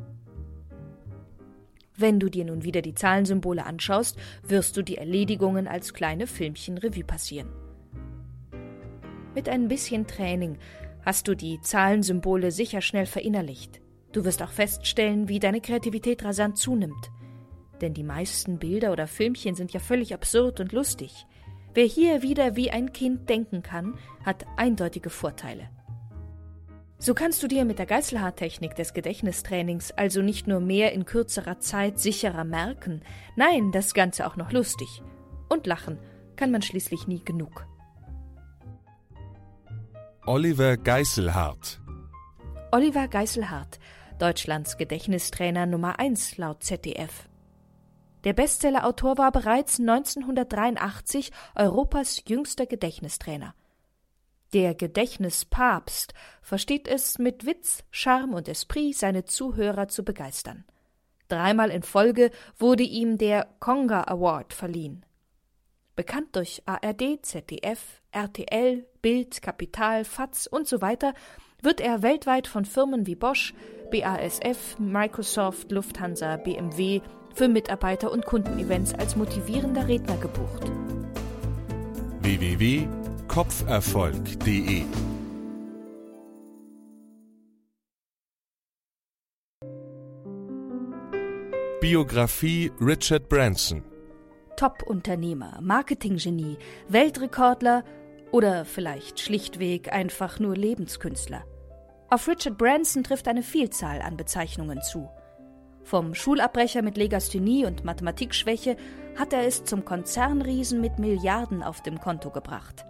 Wenn 1.97 2.19
du 2.19 2.31
dir 2.31 2.45
nun 2.45 2.65
wieder 2.65 2.83
die 2.83 2.95
Zahlensymbole 2.95 3.67
anschaust, 3.67 4.17
wirst 4.43 4.77
du 4.77 4.83
die 4.83 4.97
Erledigungen 4.97 5.69
als 5.69 5.93
kleine 5.93 6.27
Filmchen 6.27 6.79
Revue 6.79 7.05
passieren. 7.05 7.49
Mit 9.35 9.49
ein 9.49 9.69
bisschen 9.69 10.07
Training 10.07 10.59
hast 11.05 11.29
du 11.29 11.35
die 11.35 11.61
Zahlensymbole 11.61 12.51
sicher 12.51 12.81
schnell 12.81 13.07
verinnerlicht. 13.07 13.81
Du 14.13 14.25
wirst 14.25 14.43
auch 14.43 14.51
feststellen, 14.51 15.29
wie 15.29 15.39
deine 15.39 15.61
Kreativität 15.61 16.25
rasant 16.25 16.59
zunimmt. 16.59 17.11
Denn 17.81 17.95
die 17.95 18.05
meisten 18.05 18.59
Bilder 18.59 18.93
oder 18.93 19.07
Filmchen 19.07 19.55
sind 19.55 19.73
ja 19.73 19.81
völlig 19.81 20.15
absurd 20.15 20.61
und 20.61 20.73
lustig. 20.73 21.27
Wer 21.75 21.87
hier 21.87 22.23
wieder 22.23 22.57
wie 22.57 22.71
ein 22.71 22.93
Kind 22.93 23.29
denken 23.29 23.63
kann, 23.63 23.99
hat 24.25 24.45
eindeutige 24.57 25.11
Vorteile. 25.11 25.71
So 27.05 27.15
kannst 27.15 27.43
du 27.43 27.49
dir 27.49 27.65
mit 27.65 27.81
der 27.81 27.87
Geißelhaartechnik 27.87 28.77
des 28.77 28.95
Gedächtnistrainings 28.95 29.91
also 29.91 30.23
nicht 30.23 30.47
nur 30.47 30.61
mehr 30.61 30.93
in 30.93 31.05
kürzerer 31.05 31.59
Zeit 31.59 31.99
sicherer 31.99 32.45
merken, 32.45 33.03
nein, 33.35 33.73
das 33.73 33.93
Ganze 33.93 34.25
auch 34.25 34.37
noch 34.37 34.53
lustig. 34.53 35.03
Und 35.49 35.67
lachen 35.67 35.99
kann 36.37 36.53
man 36.53 36.63
schließlich 36.63 37.09
nie 37.09 37.21
genug. 37.25 37.67
Oliver 40.27 40.77
Geißelhardt. 40.77 41.81
Oliver 42.71 43.09
Geißelhardt, 43.09 43.81
Deutschlands 44.21 44.77
Gedächtnistrainer 44.77 45.67
Nummer 45.67 45.99
1 45.99 46.37
laut 46.37 46.63
ZDF. 46.63 47.29
Der 48.23 48.33
Bestsellerautor 48.33 49.19
war 49.19 49.33
bereits 49.33 49.81
1983 49.81 51.33
Europas 51.57 52.23
jüngster 52.29 52.67
Gedächtnistrainer. 52.67 53.57
Der 54.53 54.75
Gedächtnispapst 54.75 56.13
versteht 56.43 56.87
es, 56.87 57.19
mit 57.19 57.47
Witz, 57.47 57.85
Charme 57.91 58.35
und 58.35 58.49
Esprit 58.49 58.97
seine 58.97 59.25
Zuhörer 59.25 59.89
zu 59.89 60.05
begeistern. 60.05 60.65
Dreimal 61.29 61.71
in 61.71 61.83
Folge 61.83 62.31
wurde 62.59 62.83
ihm 62.83 63.17
der 63.17 63.47
Conga 63.61 64.03
Award 64.03 64.53
verliehen. 64.53 65.07
Bekannt 65.97 66.37
durch 66.37 66.63
ARD, 66.67 67.25
ZDF, 67.25 68.03
RTL, 68.11 68.87
Bild, 69.01 69.41
Kapital, 69.41 70.05
FATS 70.05 70.47
und 70.47 70.69
so 70.69 70.83
weiter, 70.83 71.15
wird 71.63 71.81
er 71.81 72.03
weltweit 72.03 72.47
von 72.47 72.67
Firmen 72.67 73.07
wie 73.07 73.15
Bosch, 73.15 73.55
BASF, 73.91 74.79
Microsoft, 74.79 75.71
Lufthansa, 75.71 76.37
BMW 76.37 77.01
für 77.35 77.49
Mitarbeiter 77.49 78.13
und 78.13 78.27
Kundenevents 78.27 78.93
als 78.93 79.17
motivierender 79.17 79.89
Redner 79.89 80.17
gebucht. 80.19 80.71
www 82.21 83.02
kopferfolg.de 83.33 84.85
Biografie 91.81 92.71
Richard 92.79 93.31
Branson 93.31 93.83
Top-Unternehmer, 94.59 95.59
Marketinggenie, 95.63 96.59
Weltrekordler 96.89 97.85
oder 98.33 98.67
vielleicht 98.67 99.19
schlichtweg 99.19 99.91
einfach 99.91 100.39
nur 100.39 100.55
Lebenskünstler. 100.55 101.43
Auf 102.11 102.29
Richard 102.29 102.59
Branson 102.59 103.03
trifft 103.03 103.29
eine 103.29 103.43
Vielzahl 103.43 104.03
an 104.03 104.19
Bezeichnungen 104.19 104.83
zu. 104.83 105.09
Vom 105.85 106.15
Schulabbrecher 106.15 106.83
mit 106.83 106.99
Legasthenie 106.99 107.65
und 107.65 107.83
Mathematikschwäche 107.83 108.77
hat 109.17 109.33
er 109.33 109.47
es 109.47 109.65
zum 109.65 109.87
Konzernriesen 109.87 110.83
mit 110.83 110.99
Milliarden 110.99 111.63
auf 111.63 111.83
dem 111.83 111.99
Konto 111.99 112.29
gebracht. 112.29 112.85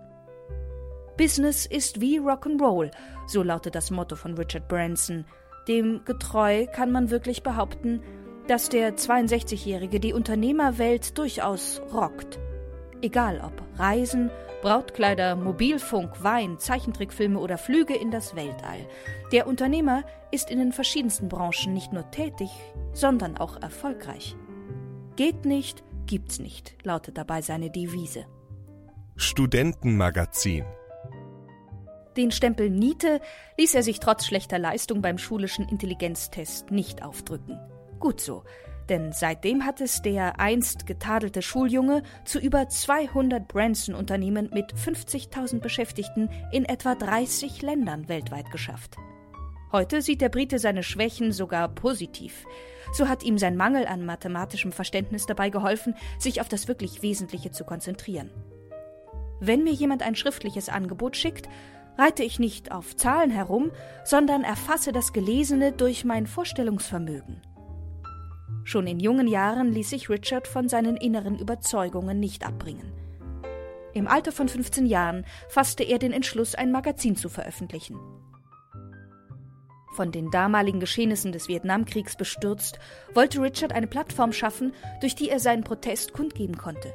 Business 1.16 1.66
ist 1.66 2.00
wie 2.00 2.18
Rock'n'Roll, 2.18 2.90
so 3.26 3.42
lautet 3.42 3.74
das 3.74 3.90
Motto 3.90 4.16
von 4.16 4.34
Richard 4.34 4.68
Branson. 4.68 5.24
Dem 5.68 6.04
getreu 6.04 6.66
kann 6.66 6.90
man 6.90 7.10
wirklich 7.10 7.42
behaupten, 7.42 8.02
dass 8.48 8.68
der 8.68 8.96
62-Jährige 8.96 10.00
die 10.00 10.12
Unternehmerwelt 10.12 11.16
durchaus 11.18 11.80
rockt. 11.92 12.40
Egal 13.02 13.40
ob 13.44 13.62
Reisen, 13.78 14.30
Brautkleider, 14.62 15.36
Mobilfunk, 15.36 16.22
Wein, 16.22 16.58
Zeichentrickfilme 16.58 17.38
oder 17.38 17.58
Flüge 17.58 17.94
in 17.94 18.10
das 18.10 18.36
Weltall. 18.36 18.86
Der 19.32 19.46
Unternehmer 19.46 20.04
ist 20.30 20.50
in 20.50 20.58
den 20.58 20.72
verschiedensten 20.72 21.28
Branchen 21.28 21.72
nicht 21.74 21.92
nur 21.92 22.10
tätig, 22.10 22.50
sondern 22.92 23.36
auch 23.36 23.60
erfolgreich. 23.60 24.36
Geht 25.16 25.44
nicht, 25.44 25.82
gibt's 26.06 26.38
nicht, 26.38 26.76
lautet 26.84 27.18
dabei 27.18 27.42
seine 27.42 27.70
Devise. 27.70 28.24
Studentenmagazin 29.16 30.64
den 32.16 32.30
Stempel 32.30 32.70
Niete 32.70 33.20
ließ 33.58 33.74
er 33.74 33.82
sich 33.82 34.00
trotz 34.00 34.26
schlechter 34.26 34.58
Leistung 34.58 35.02
beim 35.02 35.18
schulischen 35.18 35.68
Intelligenztest 35.68 36.70
nicht 36.70 37.02
aufdrücken. 37.02 37.58
Gut 38.00 38.20
so, 38.20 38.44
denn 38.88 39.12
seitdem 39.12 39.64
hat 39.64 39.80
es 39.80 40.02
der 40.02 40.40
einst 40.40 40.86
getadelte 40.86 41.40
Schuljunge 41.40 42.02
zu 42.24 42.38
über 42.38 42.68
200 42.68 43.46
Branson-Unternehmen 43.48 44.50
mit 44.52 44.74
50.000 44.74 45.60
Beschäftigten 45.60 46.28
in 46.50 46.64
etwa 46.64 46.94
30 46.94 47.62
Ländern 47.62 48.08
weltweit 48.08 48.50
geschafft. 48.50 48.96
Heute 49.70 50.02
sieht 50.02 50.20
der 50.20 50.28
Brite 50.28 50.58
seine 50.58 50.82
Schwächen 50.82 51.32
sogar 51.32 51.68
positiv. 51.68 52.44
So 52.92 53.08
hat 53.08 53.22
ihm 53.22 53.38
sein 53.38 53.56
Mangel 53.56 53.86
an 53.86 54.04
mathematischem 54.04 54.72
Verständnis 54.72 55.24
dabei 55.24 55.48
geholfen, 55.48 55.94
sich 56.18 56.42
auf 56.42 56.48
das 56.48 56.68
wirklich 56.68 57.00
Wesentliche 57.00 57.52
zu 57.52 57.64
konzentrieren. 57.64 58.30
Wenn 59.40 59.64
mir 59.64 59.72
jemand 59.72 60.02
ein 60.02 60.14
schriftliches 60.14 60.68
Angebot 60.68 61.16
schickt, 61.16 61.48
reite 61.98 62.22
ich 62.22 62.38
nicht 62.38 62.72
auf 62.72 62.96
Zahlen 62.96 63.30
herum, 63.30 63.70
sondern 64.04 64.44
erfasse 64.44 64.92
das 64.92 65.12
Gelesene 65.12 65.72
durch 65.72 66.04
mein 66.04 66.26
Vorstellungsvermögen. 66.26 67.42
Schon 68.64 68.86
in 68.86 69.00
jungen 69.00 69.26
Jahren 69.26 69.72
ließ 69.72 69.90
sich 69.90 70.08
Richard 70.08 70.46
von 70.46 70.68
seinen 70.68 70.96
inneren 70.96 71.38
Überzeugungen 71.38 72.20
nicht 72.20 72.46
abbringen. 72.46 72.92
Im 73.92 74.08
Alter 74.08 74.32
von 74.32 74.48
15 74.48 74.86
Jahren 74.86 75.26
fasste 75.48 75.82
er 75.82 75.98
den 75.98 76.12
Entschluss, 76.12 76.54
ein 76.54 76.72
Magazin 76.72 77.16
zu 77.16 77.28
veröffentlichen. 77.28 77.98
Von 79.94 80.10
den 80.10 80.30
damaligen 80.30 80.80
Geschehnissen 80.80 81.32
des 81.32 81.48
Vietnamkriegs 81.48 82.16
bestürzt, 82.16 82.78
wollte 83.12 83.42
Richard 83.42 83.72
eine 83.72 83.86
Plattform 83.86 84.32
schaffen, 84.32 84.72
durch 85.00 85.14
die 85.14 85.28
er 85.28 85.38
seinen 85.38 85.64
Protest 85.64 86.14
kundgeben 86.14 86.56
konnte. 86.56 86.94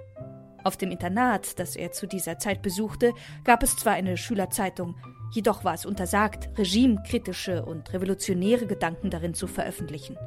Auf 0.64 0.78
dem 0.78 0.92
Internat, 0.92 1.60
das 1.60 1.76
er 1.76 1.92
zu 1.92 2.08
dieser 2.08 2.40
Zeit 2.40 2.62
besuchte, 2.62 3.14
gab 3.44 3.64
es 3.64 3.76
zwar 3.76 3.94
eine 3.94 4.18
Schülerzeitung, 4.18 4.96
jedoch 5.32 5.64
war 5.64 5.74
es 5.74 5.86
untersagt, 5.86 6.50
regimekritische 6.58 7.64
und 7.64 7.94
revolutionäre 7.94 8.66
Gedanken 8.68 9.10
darin 9.10 9.34
zu 9.34 9.48
veröffentlichen. 9.48 10.18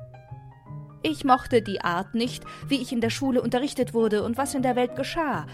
Ich 1.02 1.24
mochte 1.24 1.62
die 1.62 1.80
Art 1.80 2.14
nicht, 2.14 2.44
wie 2.68 2.80
ich 2.80 2.92
in 2.92 3.00
der 3.00 3.10
Schule 3.10 3.40
unterrichtet 3.40 3.94
wurde 3.94 4.22
und 4.22 4.36
was 4.36 4.54
in 4.54 4.62
der 4.62 4.76
Welt 4.76 4.96
geschah, 4.96 5.46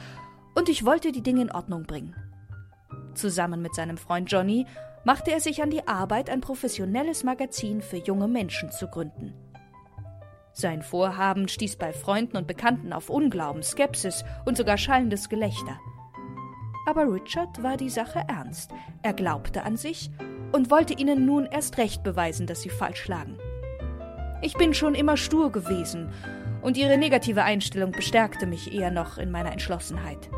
und 0.55 0.69
ich 0.69 0.85
wollte 0.85 1.13
die 1.13 1.23
Dinge 1.23 1.43
in 1.43 1.53
Ordnung 1.53 1.85
bringen. 1.85 2.17
Zusammen 3.15 3.63
mit 3.63 3.75
seinem 3.75 3.97
Freund 3.97 4.31
Johnny 4.31 4.67
machte 5.05 5.31
er 5.31 5.41
sich 5.41 5.63
an 5.63 5.71
die 5.71 5.87
Arbeit, 5.87 6.31
ein 6.31 6.41
professionelles 6.41 7.23
Magazin 7.23 7.81
für 7.81 7.97
junge 7.97 8.27
Menschen 8.27 8.73
zu 8.73 8.89
gründen. 8.89 9.35
Sein 10.59 10.81
Vorhaben 10.81 11.49
stieß 11.49 11.77
bei 11.77 11.93
Freunden 11.93 12.39
und 12.39 12.47
Bekannten 12.47 12.95
auf 12.95 13.11
Unglauben, 13.11 13.63
Skepsis 13.63 14.25
und 14.47 14.57
sogar 14.57 14.79
schallendes 14.79 15.29
Gelächter. 15.29 15.79
Aber 16.87 17.13
Richard 17.13 17.63
war 17.63 17.77
die 17.77 17.91
Sache 17.91 18.23
ernst. 18.27 18.71
Er 19.03 19.13
glaubte 19.13 19.65
an 19.65 19.77
sich 19.77 20.11
und 20.53 20.71
wollte 20.71 20.95
ihnen 20.95 21.27
nun 21.27 21.45
erst 21.45 21.77
recht 21.77 22.03
beweisen, 22.03 22.47
dass 22.47 22.63
sie 22.63 22.71
falsch 22.71 23.07
lagen. 23.07 23.37
Ich 24.41 24.55
bin 24.55 24.73
schon 24.73 24.95
immer 24.95 25.19
stur 25.19 25.53
gewesen, 25.53 26.11
und 26.63 26.79
ihre 26.79 26.97
negative 26.97 27.43
Einstellung 27.43 27.93
bestärkte 27.93 28.47
mich 28.47 28.73
eher 28.73 28.91
noch 28.91 29.19
in 29.19 29.31
meiner 29.31 29.53
Entschlossenheit. 29.53 30.31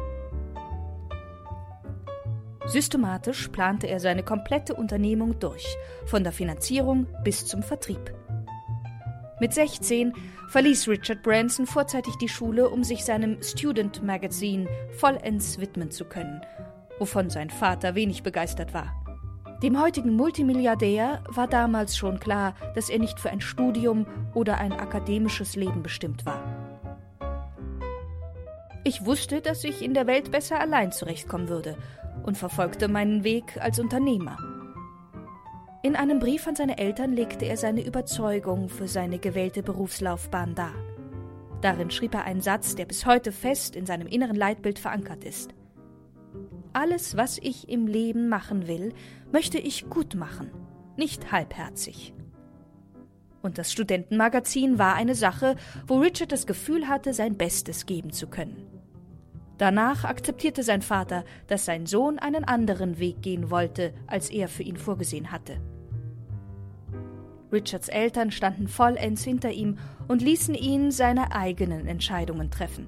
Systematisch 2.67 3.49
plante 3.51 3.87
er 3.87 4.01
seine 4.01 4.25
komplette 4.25 4.75
Unternehmung 4.75 5.39
durch, 5.39 5.77
von 6.07 6.25
der 6.25 6.33
Finanzierung 6.33 7.07
bis 7.23 7.47
zum 7.47 7.63
Vertrieb. 7.63 8.13
Mit 9.41 9.55
16 9.55 10.15
verließ 10.49 10.89
Richard 10.89 11.23
Branson 11.23 11.67
vorzeitig 11.67 12.17
die 12.17 12.29
Schule, 12.29 12.69
um 12.69 12.83
sich 12.83 13.05
seinem 13.05 13.41
Student 13.43 14.03
Magazine 14.03 14.67
vollends 14.99 15.61
widmen 15.61 15.93
zu 15.93 16.05
können, 16.05 16.41
wovon 16.99 17.31
sein 17.31 17.49
Vater 17.49 17.95
wenig 17.95 18.25
begeistert 18.25 18.75
war. 18.75 18.93
Dem 19.63 19.81
heutigen 19.81 20.15
Multimilliardär 20.15 21.23
war 21.29 21.47
damals 21.47 21.97
schon 21.97 22.19
klar, 22.19 22.55
dass 22.75 22.91
er 22.91 22.99
nicht 22.99 23.21
für 23.21 23.31
ein 23.31 23.41
Studium 23.41 24.07
oder 24.35 24.59
ein 24.59 24.73
akademisches 24.73 25.55
Leben 25.55 25.83
bestimmt 25.83 26.27
war. 26.27 26.43
Ich 28.85 29.05
wusste, 29.05 29.41
dass 29.41 29.65
ich 29.65 29.83
in 29.83 29.95
der 29.95 30.07
Welt 30.07 30.31
besser 30.33 30.61
allein 30.61 30.93
zurechtkommen 30.93 31.49
würde 31.49 31.77
und 32.25 32.39
verfolgte 32.39 32.89
meinen 32.89 33.23
Weg 33.23 33.57
als 33.61 33.79
Unternehmer. 33.79 34.37
In 35.89 35.97
einem 35.97 36.19
Brief 36.19 36.47
an 36.47 36.55
seine 36.55 36.77
Eltern 36.77 37.15
legte 37.15 37.47
er 37.47 37.57
seine 37.57 37.83
Überzeugung 37.83 38.69
für 38.69 38.87
seine 38.87 39.19
gewählte 39.19 39.63
Berufslaufbahn 39.63 40.55
dar. 40.55 40.75
Darin 41.63 41.91
schrieb 41.91 42.13
er 42.13 42.25
einen 42.25 42.43
Satz, 42.43 42.75
der 42.75 42.85
bis 42.85 43.07
heute 43.07 43.33
fest 43.33 43.75
in 43.75 43.87
seinem 43.87 44.07
inneren 44.07 44.37
Leitbild 44.37 44.79
verankert 44.79 45.25
ist. 45.25 45.55
Alles, 46.75 47.17
was 47.17 47.39
ich 47.39 47.71
im 47.71 47.87
Leben 47.87 48.29
machen 48.29 48.69
will, 48.69 48.93
möchte 49.33 49.57
ich 49.57 49.89
gut 49.89 50.15
machen, 50.15 50.51
nicht 50.99 51.33
halbherzig. 51.33 52.13
Und 53.41 53.57
das 53.57 53.73
Studentenmagazin 53.73 54.79
war 54.79 54.95
eine 54.95 55.15
Sache, 55.15 55.57
wo 55.87 56.01
Richard 56.01 56.33
das 56.33 56.47
Gefühl 56.47 56.87
hatte, 56.87 57.15
sein 57.15 57.39
Bestes 57.39 57.87
geben 57.87 58.13
zu 58.13 58.27
können. 58.27 58.67
Danach 59.57 60.05
akzeptierte 60.05 60.63
sein 60.63 60.83
Vater, 60.83 61.25
dass 61.47 61.65
sein 61.65 61.87
Sohn 61.87 62.19
einen 62.19 62.45
anderen 62.45 62.99
Weg 62.99 63.23
gehen 63.23 63.51
wollte, 63.51 63.95
als 64.07 64.29
er 64.29 64.49
für 64.49 64.65
ihn 64.65 64.77
vorgesehen 64.77 65.33
hatte. 65.33 65.59
Richards 67.51 67.89
Eltern 67.89 68.31
standen 68.31 68.69
vollends 68.69 69.25
hinter 69.25 69.51
ihm 69.51 69.79
und 70.07 70.23
ließen 70.23 70.55
ihn 70.55 70.91
seine 70.91 71.33
eigenen 71.33 71.87
Entscheidungen 71.87 72.51
treffen. 72.51 72.87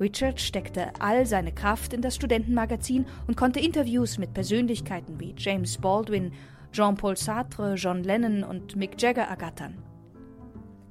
Richard 0.00 0.40
steckte 0.40 0.92
all 0.98 1.26
seine 1.26 1.52
Kraft 1.52 1.92
in 1.92 2.00
das 2.00 2.16
Studentenmagazin 2.16 3.04
und 3.26 3.36
konnte 3.36 3.60
Interviews 3.60 4.16
mit 4.16 4.32
Persönlichkeiten 4.32 5.20
wie 5.20 5.34
James 5.36 5.76
Baldwin, 5.76 6.32
Jean-Paul 6.72 7.16
Sartre, 7.16 7.74
John 7.74 8.02
Lennon 8.02 8.42
und 8.42 8.76
Mick 8.76 9.00
Jagger 9.00 9.24
ergattern. 9.24 9.82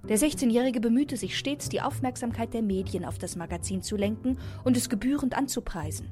Der 0.07 0.17
16-Jährige 0.17 0.79
bemühte 0.79 1.17
sich 1.17 1.37
stets, 1.37 1.69
die 1.69 1.81
Aufmerksamkeit 1.81 2.53
der 2.53 2.61
Medien 2.61 3.03
auf 3.03 3.17
das 3.17 3.35
Magazin 3.35 3.81
zu 3.81 3.95
lenken 3.95 4.37
und 4.63 4.77
es 4.77 4.89
gebührend 4.89 5.35
anzupreisen. 5.35 6.11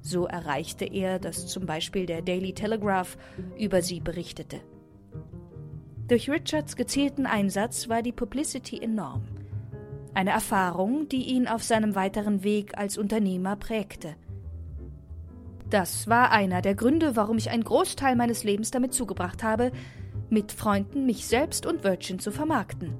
So 0.00 0.26
erreichte 0.26 0.84
er, 0.84 1.18
dass 1.18 1.48
zum 1.48 1.66
Beispiel 1.66 2.06
der 2.06 2.22
Daily 2.22 2.54
Telegraph 2.54 3.18
über 3.58 3.82
sie 3.82 3.98
berichtete. 3.98 4.60
Durch 6.08 6.30
Richards 6.30 6.76
gezielten 6.76 7.26
Einsatz 7.26 7.88
war 7.88 8.00
die 8.00 8.12
Publicity 8.12 8.80
enorm. 8.80 9.22
Eine 10.14 10.30
Erfahrung, 10.30 11.08
die 11.08 11.24
ihn 11.24 11.48
auf 11.48 11.64
seinem 11.64 11.94
weiteren 11.94 12.44
Weg 12.44 12.78
als 12.78 12.96
Unternehmer 12.96 13.56
prägte. 13.56 14.14
Das 15.68 16.06
war 16.06 16.30
einer 16.30 16.62
der 16.62 16.76
Gründe, 16.76 17.16
warum 17.16 17.38
ich 17.38 17.50
einen 17.50 17.64
Großteil 17.64 18.14
meines 18.14 18.44
Lebens 18.44 18.70
damit 18.70 18.94
zugebracht 18.94 19.42
habe, 19.42 19.72
mit 20.30 20.52
Freunden 20.52 21.06
mich 21.06 21.26
selbst 21.26 21.66
und 21.66 21.82
Virgin 21.82 22.20
zu 22.20 22.30
vermarkten. 22.30 22.94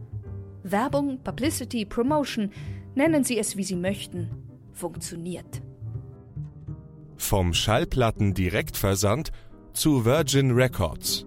Werbung, 0.64 1.20
Publicity, 1.22 1.84
Promotion, 1.84 2.50
nennen 2.96 3.22
Sie 3.22 3.38
es 3.38 3.56
wie 3.56 3.62
Sie 3.62 3.76
möchten, 3.76 4.30
funktioniert. 4.72 5.62
Vom 7.16 7.54
Schallplatten-Direktversand 7.54 9.30
zu 9.72 10.04
Virgin 10.04 10.50
Records. 10.50 11.26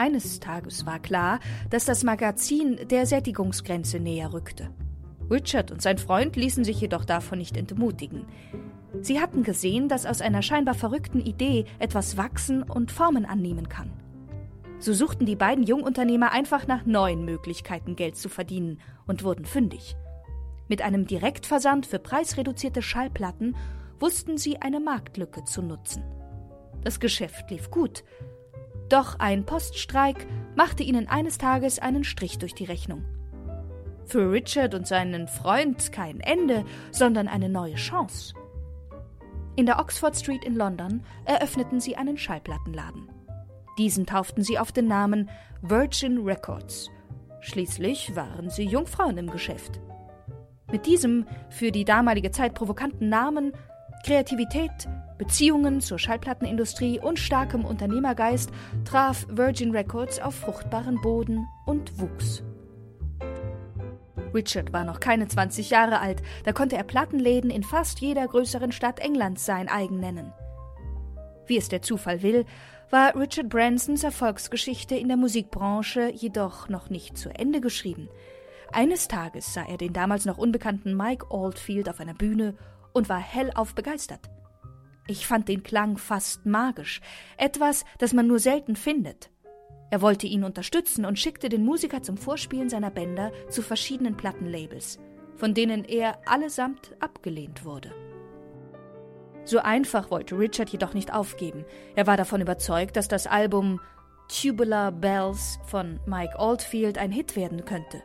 Eines 0.00 0.40
Tages 0.40 0.86
war 0.86 0.98
klar, 0.98 1.40
dass 1.68 1.84
das 1.84 2.04
Magazin 2.04 2.78
der 2.88 3.04
Sättigungsgrenze 3.04 4.00
näher 4.00 4.32
rückte. 4.32 4.70
Richard 5.30 5.70
und 5.70 5.82
sein 5.82 5.98
Freund 5.98 6.36
ließen 6.36 6.64
sich 6.64 6.80
jedoch 6.80 7.04
davon 7.04 7.36
nicht 7.36 7.54
entmutigen. 7.54 8.24
Sie 9.02 9.20
hatten 9.20 9.42
gesehen, 9.42 9.90
dass 9.90 10.06
aus 10.06 10.22
einer 10.22 10.40
scheinbar 10.40 10.72
verrückten 10.72 11.20
Idee 11.20 11.66
etwas 11.78 12.16
wachsen 12.16 12.62
und 12.62 12.90
Formen 12.90 13.26
annehmen 13.26 13.68
kann. 13.68 13.92
So 14.78 14.94
suchten 14.94 15.26
die 15.26 15.36
beiden 15.36 15.64
Jungunternehmer 15.64 16.32
einfach 16.32 16.66
nach 16.66 16.86
neuen 16.86 17.26
Möglichkeiten, 17.26 17.94
Geld 17.94 18.16
zu 18.16 18.30
verdienen 18.30 18.80
und 19.06 19.22
wurden 19.22 19.44
fündig. 19.44 19.96
Mit 20.66 20.80
einem 20.80 21.06
Direktversand 21.06 21.84
für 21.84 21.98
preisreduzierte 21.98 22.80
Schallplatten 22.80 23.54
wussten 23.98 24.38
sie 24.38 24.62
eine 24.62 24.80
Marktlücke 24.80 25.44
zu 25.44 25.60
nutzen. 25.60 26.02
Das 26.82 27.00
Geschäft 27.00 27.50
lief 27.50 27.70
gut. 27.70 28.02
Doch 28.90 29.20
ein 29.20 29.46
Poststreik 29.46 30.26
machte 30.56 30.82
ihnen 30.82 31.08
eines 31.08 31.38
Tages 31.38 31.78
einen 31.78 32.02
Strich 32.02 32.38
durch 32.38 32.54
die 32.54 32.64
Rechnung. 32.64 33.04
Für 34.04 34.32
Richard 34.32 34.74
und 34.74 34.86
seinen 34.86 35.28
Freund 35.28 35.92
kein 35.92 36.18
Ende, 36.18 36.64
sondern 36.90 37.28
eine 37.28 37.48
neue 37.48 37.76
Chance. 37.76 38.34
In 39.54 39.66
der 39.66 39.78
Oxford 39.78 40.16
Street 40.16 40.44
in 40.44 40.56
London 40.56 41.04
eröffneten 41.24 41.78
sie 41.78 41.96
einen 41.96 42.18
Schallplattenladen. 42.18 43.08
Diesen 43.78 44.06
tauften 44.06 44.42
sie 44.42 44.58
auf 44.58 44.72
den 44.72 44.88
Namen 44.88 45.30
Virgin 45.62 46.24
Records. 46.24 46.90
Schließlich 47.40 48.16
waren 48.16 48.50
sie 48.50 48.64
Jungfrauen 48.64 49.16
im 49.18 49.30
Geschäft. 49.30 49.80
Mit 50.72 50.86
diesem 50.86 51.26
für 51.48 51.70
die 51.70 51.84
damalige 51.84 52.32
Zeit 52.32 52.54
provokanten 52.54 53.08
Namen, 53.08 53.52
Kreativität, 54.04 54.88
Beziehungen 55.18 55.80
zur 55.80 55.98
Schallplattenindustrie 55.98 56.98
und 56.98 57.18
starkem 57.18 57.64
Unternehmergeist 57.64 58.50
traf 58.84 59.26
Virgin 59.28 59.72
Records 59.72 60.20
auf 60.20 60.34
fruchtbaren 60.34 61.00
Boden 61.02 61.46
und 61.66 62.00
wuchs. 62.00 62.42
Richard 64.32 64.72
war 64.72 64.84
noch 64.84 65.00
keine 65.00 65.28
20 65.28 65.70
Jahre 65.70 66.00
alt, 66.00 66.22
da 66.44 66.52
konnte 66.52 66.76
er 66.76 66.84
Plattenläden 66.84 67.50
in 67.50 67.62
fast 67.62 68.00
jeder 68.00 68.26
größeren 68.26 68.72
Stadt 68.72 69.00
Englands 69.00 69.44
sein 69.44 69.68
eigen 69.68 70.00
nennen. 70.00 70.32
Wie 71.46 71.58
es 71.58 71.68
der 71.68 71.82
Zufall 71.82 72.22
will, 72.22 72.46
war 72.90 73.14
Richard 73.16 73.48
Bransons 73.48 74.04
Erfolgsgeschichte 74.04 74.94
in 74.94 75.08
der 75.08 75.16
Musikbranche 75.16 76.10
jedoch 76.10 76.68
noch 76.68 76.90
nicht 76.90 77.18
zu 77.18 77.28
Ende 77.28 77.60
geschrieben. 77.60 78.08
Eines 78.72 79.08
Tages 79.08 79.52
sah 79.52 79.64
er 79.64 79.76
den 79.76 79.92
damals 79.92 80.24
noch 80.24 80.38
unbekannten 80.38 80.96
Mike 80.96 81.26
Oldfield 81.30 81.88
auf 81.88 82.00
einer 82.00 82.14
Bühne 82.14 82.54
und 82.92 83.08
war 83.08 83.18
hellauf 83.18 83.74
begeistert. 83.74 84.30
Ich 85.06 85.26
fand 85.26 85.48
den 85.48 85.62
Klang 85.62 85.98
fast 85.98 86.46
magisch, 86.46 87.00
etwas, 87.36 87.84
das 87.98 88.12
man 88.12 88.26
nur 88.26 88.38
selten 88.38 88.76
findet. 88.76 89.30
Er 89.90 90.02
wollte 90.02 90.26
ihn 90.26 90.44
unterstützen 90.44 91.04
und 91.04 91.18
schickte 91.18 91.48
den 91.48 91.64
Musiker 91.64 92.02
zum 92.02 92.16
Vorspielen 92.16 92.68
seiner 92.68 92.90
Bänder 92.90 93.32
zu 93.48 93.60
verschiedenen 93.60 94.16
Plattenlabels, 94.16 95.00
von 95.36 95.52
denen 95.52 95.84
er 95.84 96.18
allesamt 96.28 96.94
abgelehnt 97.00 97.64
wurde. 97.64 97.92
So 99.44 99.58
einfach 99.58 100.10
wollte 100.12 100.38
Richard 100.38 100.70
jedoch 100.70 100.94
nicht 100.94 101.12
aufgeben. 101.12 101.64
Er 101.96 102.06
war 102.06 102.16
davon 102.16 102.40
überzeugt, 102.40 102.96
dass 102.96 103.08
das 103.08 103.26
Album 103.26 103.80
Tubular 104.28 104.92
Bells 104.92 105.58
von 105.64 105.98
Mike 106.06 106.38
Oldfield 106.38 106.98
ein 106.98 107.10
Hit 107.10 107.34
werden 107.34 107.64
könnte. 107.64 108.00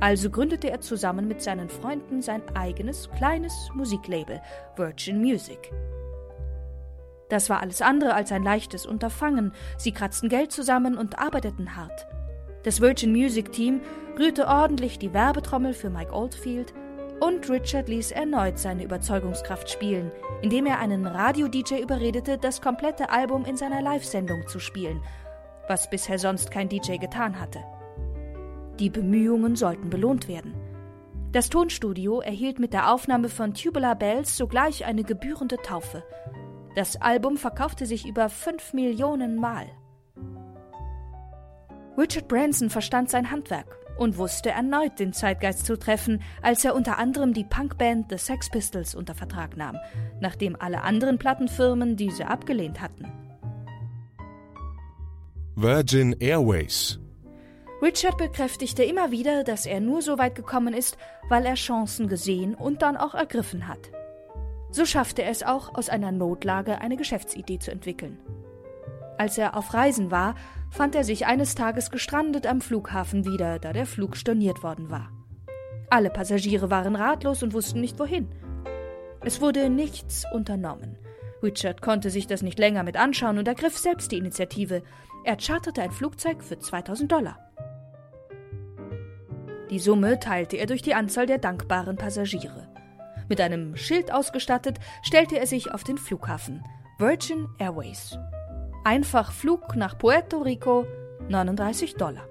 Also 0.00 0.30
gründete 0.30 0.70
er 0.70 0.80
zusammen 0.80 1.28
mit 1.28 1.40
seinen 1.40 1.68
Freunden 1.68 2.20
sein 2.20 2.42
eigenes 2.54 3.10
kleines 3.12 3.70
Musiklabel 3.74 4.40
Virgin 4.76 5.20
Music. 5.20 5.72
Das 7.28 7.48
war 7.48 7.60
alles 7.60 7.80
andere 7.80 8.14
als 8.14 8.32
ein 8.32 8.42
leichtes 8.42 8.86
Unterfangen. 8.86 9.52
Sie 9.78 9.92
kratzten 9.92 10.28
Geld 10.28 10.52
zusammen 10.52 10.96
und 10.96 11.18
arbeiteten 11.18 11.76
hart. 11.76 12.06
Das 12.64 12.80
Virgin 12.80 13.12
Music 13.12 13.52
Team 13.52 13.80
rührte 14.18 14.46
ordentlich 14.46 14.98
die 14.98 15.12
Werbetrommel 15.12 15.74
für 15.74 15.90
Mike 15.90 16.12
Oldfield 16.12 16.72
und 17.20 17.48
Richard 17.48 17.88
ließ 17.88 18.10
erneut 18.10 18.58
seine 18.58 18.84
Überzeugungskraft 18.84 19.70
spielen, 19.70 20.10
indem 20.42 20.66
er 20.66 20.78
einen 20.78 21.06
Radio-DJ 21.06 21.82
überredete, 21.82 22.38
das 22.38 22.60
komplette 22.60 23.10
Album 23.10 23.44
in 23.44 23.56
seiner 23.56 23.80
Live-Sendung 23.80 24.46
zu 24.46 24.58
spielen, 24.58 25.02
was 25.68 25.88
bisher 25.88 26.18
sonst 26.18 26.50
kein 26.50 26.68
DJ 26.68 26.96
getan 26.96 27.40
hatte. 27.40 27.60
Die 28.78 28.90
Bemühungen 28.90 29.56
sollten 29.56 29.90
belohnt 29.90 30.28
werden. 30.28 30.54
Das 31.32 31.48
Tonstudio 31.48 32.20
erhielt 32.20 32.58
mit 32.58 32.72
der 32.72 32.92
Aufnahme 32.92 33.28
von 33.28 33.54
Tubular 33.54 33.96
Bells 33.96 34.36
sogleich 34.36 34.84
eine 34.84 35.02
gebührende 35.02 35.56
Taufe. 35.56 36.04
Das 36.74 36.96
Album 36.96 37.36
verkaufte 37.36 37.86
sich 37.86 38.06
über 38.06 38.28
fünf 38.28 38.72
Millionen 38.72 39.36
Mal. 39.36 39.66
Richard 41.96 42.26
Branson 42.26 42.70
verstand 42.70 43.10
sein 43.10 43.30
Handwerk 43.30 43.78
und 43.96 44.18
wusste 44.18 44.50
erneut 44.50 44.98
den 44.98 45.12
Zeitgeist 45.12 45.66
zu 45.66 45.78
treffen, 45.78 46.20
als 46.42 46.64
er 46.64 46.74
unter 46.74 46.98
anderem 46.98 47.32
die 47.32 47.44
Punkband 47.44 48.10
The 48.10 48.18
Sex 48.18 48.50
Pistols 48.50 48.94
unter 48.94 49.14
Vertrag 49.14 49.56
nahm, 49.56 49.76
nachdem 50.20 50.56
alle 50.58 50.82
anderen 50.82 51.18
Plattenfirmen 51.18 51.96
diese 51.96 52.26
abgelehnt 52.26 52.80
hatten. 52.80 53.06
Virgin 55.56 56.16
Airways 56.18 56.98
Richard 57.84 58.16
bekräftigte 58.16 58.82
immer 58.82 59.10
wieder, 59.10 59.44
dass 59.44 59.66
er 59.66 59.78
nur 59.78 60.00
so 60.00 60.16
weit 60.16 60.34
gekommen 60.34 60.72
ist, 60.72 60.96
weil 61.28 61.44
er 61.44 61.52
Chancen 61.52 62.08
gesehen 62.08 62.54
und 62.54 62.80
dann 62.80 62.96
auch 62.96 63.14
ergriffen 63.14 63.68
hat. 63.68 63.90
So 64.70 64.86
schaffte 64.86 65.22
er 65.22 65.30
es 65.30 65.42
auch, 65.42 65.74
aus 65.74 65.90
einer 65.90 66.10
Notlage 66.10 66.80
eine 66.80 66.96
Geschäftsidee 66.96 67.58
zu 67.58 67.70
entwickeln. 67.70 68.18
Als 69.18 69.36
er 69.36 69.54
auf 69.54 69.74
Reisen 69.74 70.10
war, 70.10 70.34
fand 70.70 70.94
er 70.94 71.04
sich 71.04 71.26
eines 71.26 71.56
Tages 71.56 71.90
gestrandet 71.90 72.46
am 72.46 72.62
Flughafen 72.62 73.26
wieder, 73.26 73.58
da 73.58 73.74
der 73.74 73.84
Flug 73.84 74.16
storniert 74.16 74.62
worden 74.62 74.88
war. 74.88 75.10
Alle 75.90 76.08
Passagiere 76.08 76.70
waren 76.70 76.96
ratlos 76.96 77.42
und 77.42 77.52
wussten 77.52 77.82
nicht 77.82 77.98
wohin. 77.98 78.28
Es 79.20 79.42
wurde 79.42 79.68
nichts 79.68 80.24
unternommen. 80.32 80.96
Richard 81.42 81.82
konnte 81.82 82.08
sich 82.08 82.26
das 82.26 82.40
nicht 82.40 82.58
länger 82.58 82.82
mit 82.82 82.96
anschauen 82.96 83.36
und 83.36 83.46
ergriff 83.46 83.76
selbst 83.76 84.10
die 84.10 84.16
Initiative. 84.16 84.82
Er 85.24 85.36
charterte 85.36 85.82
ein 85.82 85.92
Flugzeug 85.92 86.42
für 86.42 86.58
2000 86.58 87.12
Dollar. 87.12 87.43
Die 89.74 89.80
Summe 89.80 90.20
teilte 90.20 90.56
er 90.56 90.66
durch 90.66 90.82
die 90.82 90.94
Anzahl 90.94 91.26
der 91.26 91.38
dankbaren 91.38 91.96
Passagiere. 91.96 92.68
Mit 93.28 93.40
einem 93.40 93.74
Schild 93.74 94.12
ausgestattet, 94.12 94.78
stellte 95.02 95.36
er 95.36 95.48
sich 95.48 95.74
auf 95.74 95.82
den 95.82 95.98
Flughafen 95.98 96.62
Virgin 97.00 97.48
Airways. 97.58 98.16
Einfach 98.84 99.32
Flug 99.32 99.74
nach 99.74 99.98
Puerto 99.98 100.42
Rico 100.42 100.86
39 101.28 101.96
Dollar. 101.96 102.22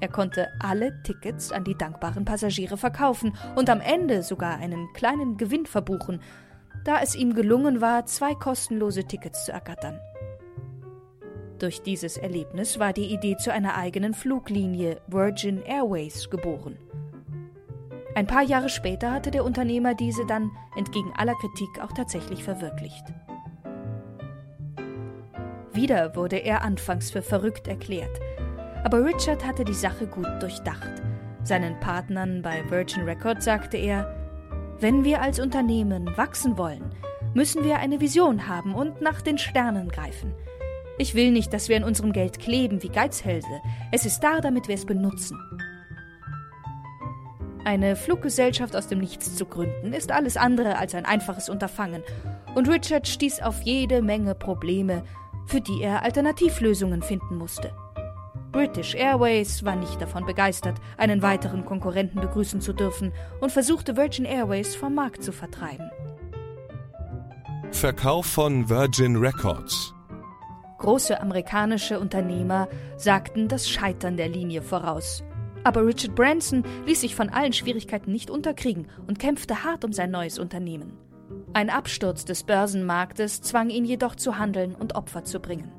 Er 0.00 0.08
konnte 0.08 0.48
alle 0.58 1.00
Tickets 1.04 1.52
an 1.52 1.62
die 1.62 1.78
dankbaren 1.78 2.24
Passagiere 2.24 2.78
verkaufen 2.78 3.36
und 3.54 3.70
am 3.70 3.80
Ende 3.80 4.24
sogar 4.24 4.56
einen 4.56 4.92
kleinen 4.92 5.36
Gewinn 5.36 5.66
verbuchen, 5.66 6.20
da 6.84 6.98
es 7.00 7.14
ihm 7.14 7.34
gelungen 7.34 7.80
war, 7.80 8.06
zwei 8.06 8.34
kostenlose 8.34 9.04
Tickets 9.04 9.44
zu 9.44 9.52
ergattern. 9.52 10.00
Durch 11.58 11.82
dieses 11.82 12.16
Erlebnis 12.16 12.78
war 12.78 12.92
die 12.92 13.12
Idee 13.12 13.36
zu 13.36 13.52
einer 13.52 13.76
eigenen 13.76 14.12
Fluglinie 14.12 15.00
Virgin 15.06 15.62
Airways 15.62 16.28
geboren. 16.28 16.78
Ein 18.16 18.26
paar 18.26 18.42
Jahre 18.42 18.68
später 18.68 19.12
hatte 19.12 19.30
der 19.30 19.44
Unternehmer 19.44 19.94
diese 19.94 20.26
dann 20.26 20.50
entgegen 20.76 21.12
aller 21.16 21.34
Kritik 21.34 21.80
auch 21.82 21.92
tatsächlich 21.92 22.44
verwirklicht. 22.44 23.04
Wieder 25.72 26.14
wurde 26.14 26.36
er 26.36 26.62
anfangs 26.62 27.10
für 27.10 27.22
verrückt 27.22 27.66
erklärt, 27.66 28.20
aber 28.84 29.04
Richard 29.04 29.44
hatte 29.44 29.64
die 29.64 29.74
Sache 29.74 30.06
gut 30.06 30.28
durchdacht. 30.40 31.02
Seinen 31.42 31.78
Partnern 31.80 32.42
bei 32.42 32.62
Virgin 32.70 33.02
Records 33.02 33.44
sagte 33.44 33.76
er, 33.76 34.14
wenn 34.78 35.04
wir 35.04 35.20
als 35.20 35.40
Unternehmen 35.40 36.16
wachsen 36.16 36.56
wollen, 36.58 36.84
müssen 37.34 37.64
wir 37.64 37.78
eine 37.78 38.00
Vision 38.00 38.48
haben 38.48 38.74
und 38.74 39.00
nach 39.00 39.20
den 39.20 39.38
Sternen 39.38 39.88
greifen. 39.88 40.32
Ich 40.96 41.14
will 41.14 41.32
nicht, 41.32 41.52
dass 41.52 41.68
wir 41.68 41.76
in 41.76 41.84
unserem 41.84 42.12
Geld 42.12 42.38
kleben 42.38 42.82
wie 42.82 42.88
Geizhälse. 42.88 43.60
Es 43.90 44.06
ist 44.06 44.20
da, 44.20 44.40
damit 44.40 44.68
wir 44.68 44.76
es 44.76 44.86
benutzen. 44.86 45.38
Eine 47.64 47.96
Fluggesellschaft 47.96 48.76
aus 48.76 48.88
dem 48.88 48.98
Nichts 48.98 49.34
zu 49.34 49.46
gründen, 49.46 49.92
ist 49.92 50.12
alles 50.12 50.36
andere 50.36 50.76
als 50.76 50.94
ein 50.94 51.06
einfaches 51.06 51.48
Unterfangen, 51.48 52.02
und 52.54 52.68
Richard 52.68 53.08
stieß 53.08 53.40
auf 53.40 53.62
jede 53.62 54.02
Menge 54.02 54.34
Probleme, 54.34 55.02
für 55.46 55.60
die 55.60 55.82
er 55.82 56.02
Alternativlösungen 56.02 57.02
finden 57.02 57.36
musste. 57.36 57.72
British 58.52 58.94
Airways 58.94 59.64
war 59.64 59.74
nicht 59.74 60.00
davon 60.00 60.26
begeistert, 60.26 60.76
einen 60.96 61.22
weiteren 61.22 61.64
Konkurrenten 61.64 62.20
begrüßen 62.20 62.60
zu 62.60 62.72
dürfen 62.72 63.12
und 63.40 63.50
versuchte 63.50 63.96
Virgin 63.96 64.26
Airways 64.26 64.76
vom 64.76 64.94
Markt 64.94 65.24
zu 65.24 65.32
vertreiben. 65.32 65.90
Verkauf 67.72 68.26
von 68.26 68.68
Virgin 68.68 69.16
Records 69.16 69.93
Große 70.84 71.18
amerikanische 71.18 71.98
Unternehmer 71.98 72.68
sagten 72.98 73.48
das 73.48 73.70
Scheitern 73.70 74.18
der 74.18 74.28
Linie 74.28 74.60
voraus. 74.60 75.24
Aber 75.62 75.86
Richard 75.86 76.14
Branson 76.14 76.62
ließ 76.84 77.00
sich 77.00 77.14
von 77.14 77.30
allen 77.30 77.54
Schwierigkeiten 77.54 78.12
nicht 78.12 78.28
unterkriegen 78.28 78.88
und 79.06 79.18
kämpfte 79.18 79.64
hart 79.64 79.86
um 79.86 79.94
sein 79.94 80.10
neues 80.10 80.38
Unternehmen. 80.38 80.98
Ein 81.54 81.70
Absturz 81.70 82.26
des 82.26 82.42
Börsenmarktes 82.42 83.40
zwang 83.40 83.70
ihn 83.70 83.86
jedoch 83.86 84.14
zu 84.14 84.36
handeln 84.36 84.74
und 84.74 84.94
Opfer 84.94 85.24
zu 85.24 85.40
bringen. 85.40 85.72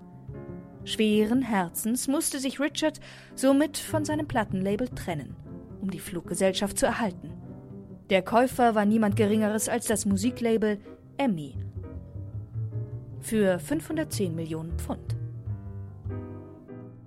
Schweren 0.85 1.43
Herzens 1.43 2.07
musste 2.07 2.39
sich 2.39 2.59
Richard 2.59 2.99
somit 3.35 3.77
von 3.77 4.05
seinem 4.05 4.27
Plattenlabel 4.27 4.87
trennen, 4.87 5.35
um 5.81 5.91
die 5.91 5.99
Fluggesellschaft 5.99 6.79
zu 6.79 6.87
erhalten. 6.87 7.31
Der 8.09 8.23
Käufer 8.23 8.73
war 8.73 8.85
niemand 8.85 9.17
Geringeres 9.17 9.69
als 9.69 9.85
das 9.85 10.07
Musiklabel 10.07 10.79
Emmy 11.17 11.64
für 13.25 13.57
510 13.59 14.35
Millionen 14.35 14.77
Pfund. 14.77 15.15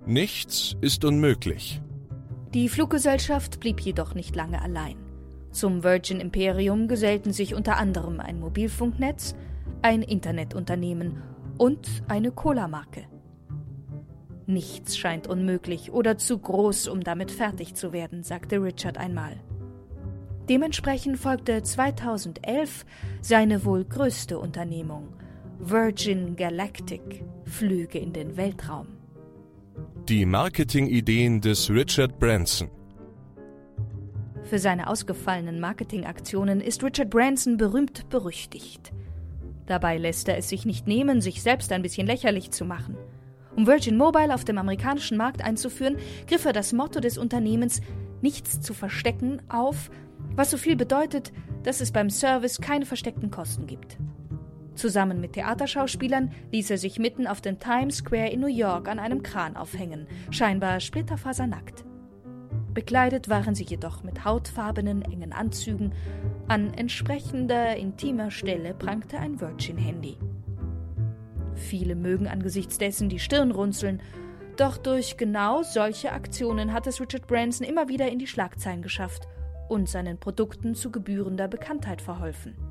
Nichts 0.05 0.75
ist 0.81 1.05
unmöglich. 1.05 1.81
Die 2.53 2.67
Fluggesellschaft 2.67 3.59
blieb 3.59 3.79
jedoch 3.79 4.15
nicht 4.15 4.35
lange 4.35 4.61
allein. 4.61 4.97
Zum 5.51 5.83
Virgin 5.83 6.19
Imperium 6.19 6.87
gesellten 6.87 7.31
sich 7.31 7.55
unter 7.55 7.77
anderem 7.77 8.19
ein 8.19 8.39
Mobilfunknetz, 8.39 9.35
ein 9.81 10.01
Internetunternehmen 10.01 11.21
und 11.57 11.87
eine 12.07 12.31
Cola-Marke. 12.31 13.05
Nichts 14.45 14.97
scheint 14.97 15.27
unmöglich 15.27 15.91
oder 15.91 16.17
zu 16.17 16.37
groß, 16.37 16.87
um 16.87 17.01
damit 17.01 17.31
fertig 17.31 17.75
zu 17.75 17.93
werden, 17.93 18.23
sagte 18.23 18.61
Richard 18.61 18.97
einmal. 18.97 19.37
Dementsprechend 20.49 21.19
folgte 21.19 21.61
2011 21.61 22.85
seine 23.21 23.63
wohl 23.63 23.85
größte 23.85 24.39
Unternehmung, 24.39 25.13
Virgin 25.61 26.37
Galactic 26.37 27.25
Flüge 27.43 27.99
in 27.99 28.13
den 28.13 28.37
Weltraum. 28.37 28.87
Die 30.07 30.25
Marketingideen 30.25 31.41
des 31.41 31.69
Richard 31.69 32.17
Branson. 32.17 32.69
Für 34.45 34.57
seine 34.57 34.87
ausgefallenen 34.87 35.59
Marketingaktionen 35.59 36.61
ist 36.61 36.81
Richard 36.81 37.09
Branson 37.09 37.57
berühmt 37.57 38.09
berüchtigt. 38.09 38.93
Dabei 39.65 39.97
lässt 39.97 40.29
er 40.29 40.37
es 40.37 40.47
sich 40.47 40.65
nicht 40.65 40.87
nehmen, 40.87 41.19
sich 41.19 41.43
selbst 41.43 41.73
ein 41.73 41.81
bisschen 41.81 42.07
lächerlich 42.07 42.51
zu 42.51 42.63
machen. 42.63 42.95
Um 43.57 43.67
Virgin 43.67 43.97
Mobile 43.97 44.33
auf 44.33 44.45
dem 44.45 44.57
amerikanischen 44.57 45.17
Markt 45.17 45.43
einzuführen, 45.43 45.97
griff 46.25 46.45
er 46.45 46.53
das 46.53 46.71
Motto 46.71 47.01
des 47.01 47.17
Unternehmens 47.17 47.81
Nichts 48.21 48.61
zu 48.61 48.73
verstecken 48.73 49.41
auf, 49.49 49.91
was 50.37 50.51
so 50.51 50.57
viel 50.57 50.77
bedeutet, 50.77 51.33
dass 51.63 51.81
es 51.81 51.91
beim 51.91 52.09
Service 52.09 52.61
keine 52.61 52.85
versteckten 52.85 53.29
Kosten 53.29 53.67
gibt. 53.67 53.97
Zusammen 54.79 55.19
mit 55.19 55.33
Theaterschauspielern 55.33 56.31
ließ 56.53 56.71
er 56.71 56.77
sich 56.77 56.99
mitten 56.99 57.27
auf 57.27 57.41
den 57.41 57.59
Times 57.59 57.97
Square 57.97 58.29
in 58.29 58.39
New 58.39 58.47
York 58.47 58.87
an 58.87 58.97
einem 58.97 59.23
Kran 59.23 59.57
aufhängen, 59.57 60.07
scheinbar 60.31 60.79
splitterfasernackt. 60.79 61.83
Bekleidet 62.73 63.27
waren 63.27 63.55
sie 63.55 63.65
jedoch 63.65 64.03
mit 64.03 64.23
hautfarbenen, 64.23 65.01
engen 65.01 65.33
Anzügen. 65.33 65.91
An 66.47 66.73
entsprechender 66.73 67.75
intimer 67.75 68.31
Stelle 68.31 68.73
prangte 68.73 69.17
ein 69.17 69.41
Virgin-Handy. 69.41 70.17
Viele 71.55 71.95
mögen 71.95 72.29
angesichts 72.29 72.77
dessen 72.77 73.09
die 73.09 73.19
Stirn 73.19 73.51
runzeln, 73.51 74.01
doch 74.55 74.77
durch 74.77 75.17
genau 75.17 75.61
solche 75.61 76.13
Aktionen 76.13 76.71
hat 76.71 76.87
es 76.87 77.01
Richard 77.01 77.27
Branson 77.27 77.67
immer 77.67 77.89
wieder 77.89 78.09
in 78.09 78.17
die 78.17 78.27
Schlagzeilen 78.27 78.81
geschafft 78.81 79.27
und 79.67 79.89
seinen 79.89 80.21
Produkten 80.21 80.73
zu 80.73 80.89
gebührender 80.89 81.49
Bekanntheit 81.49 82.01
verholfen. 82.01 82.68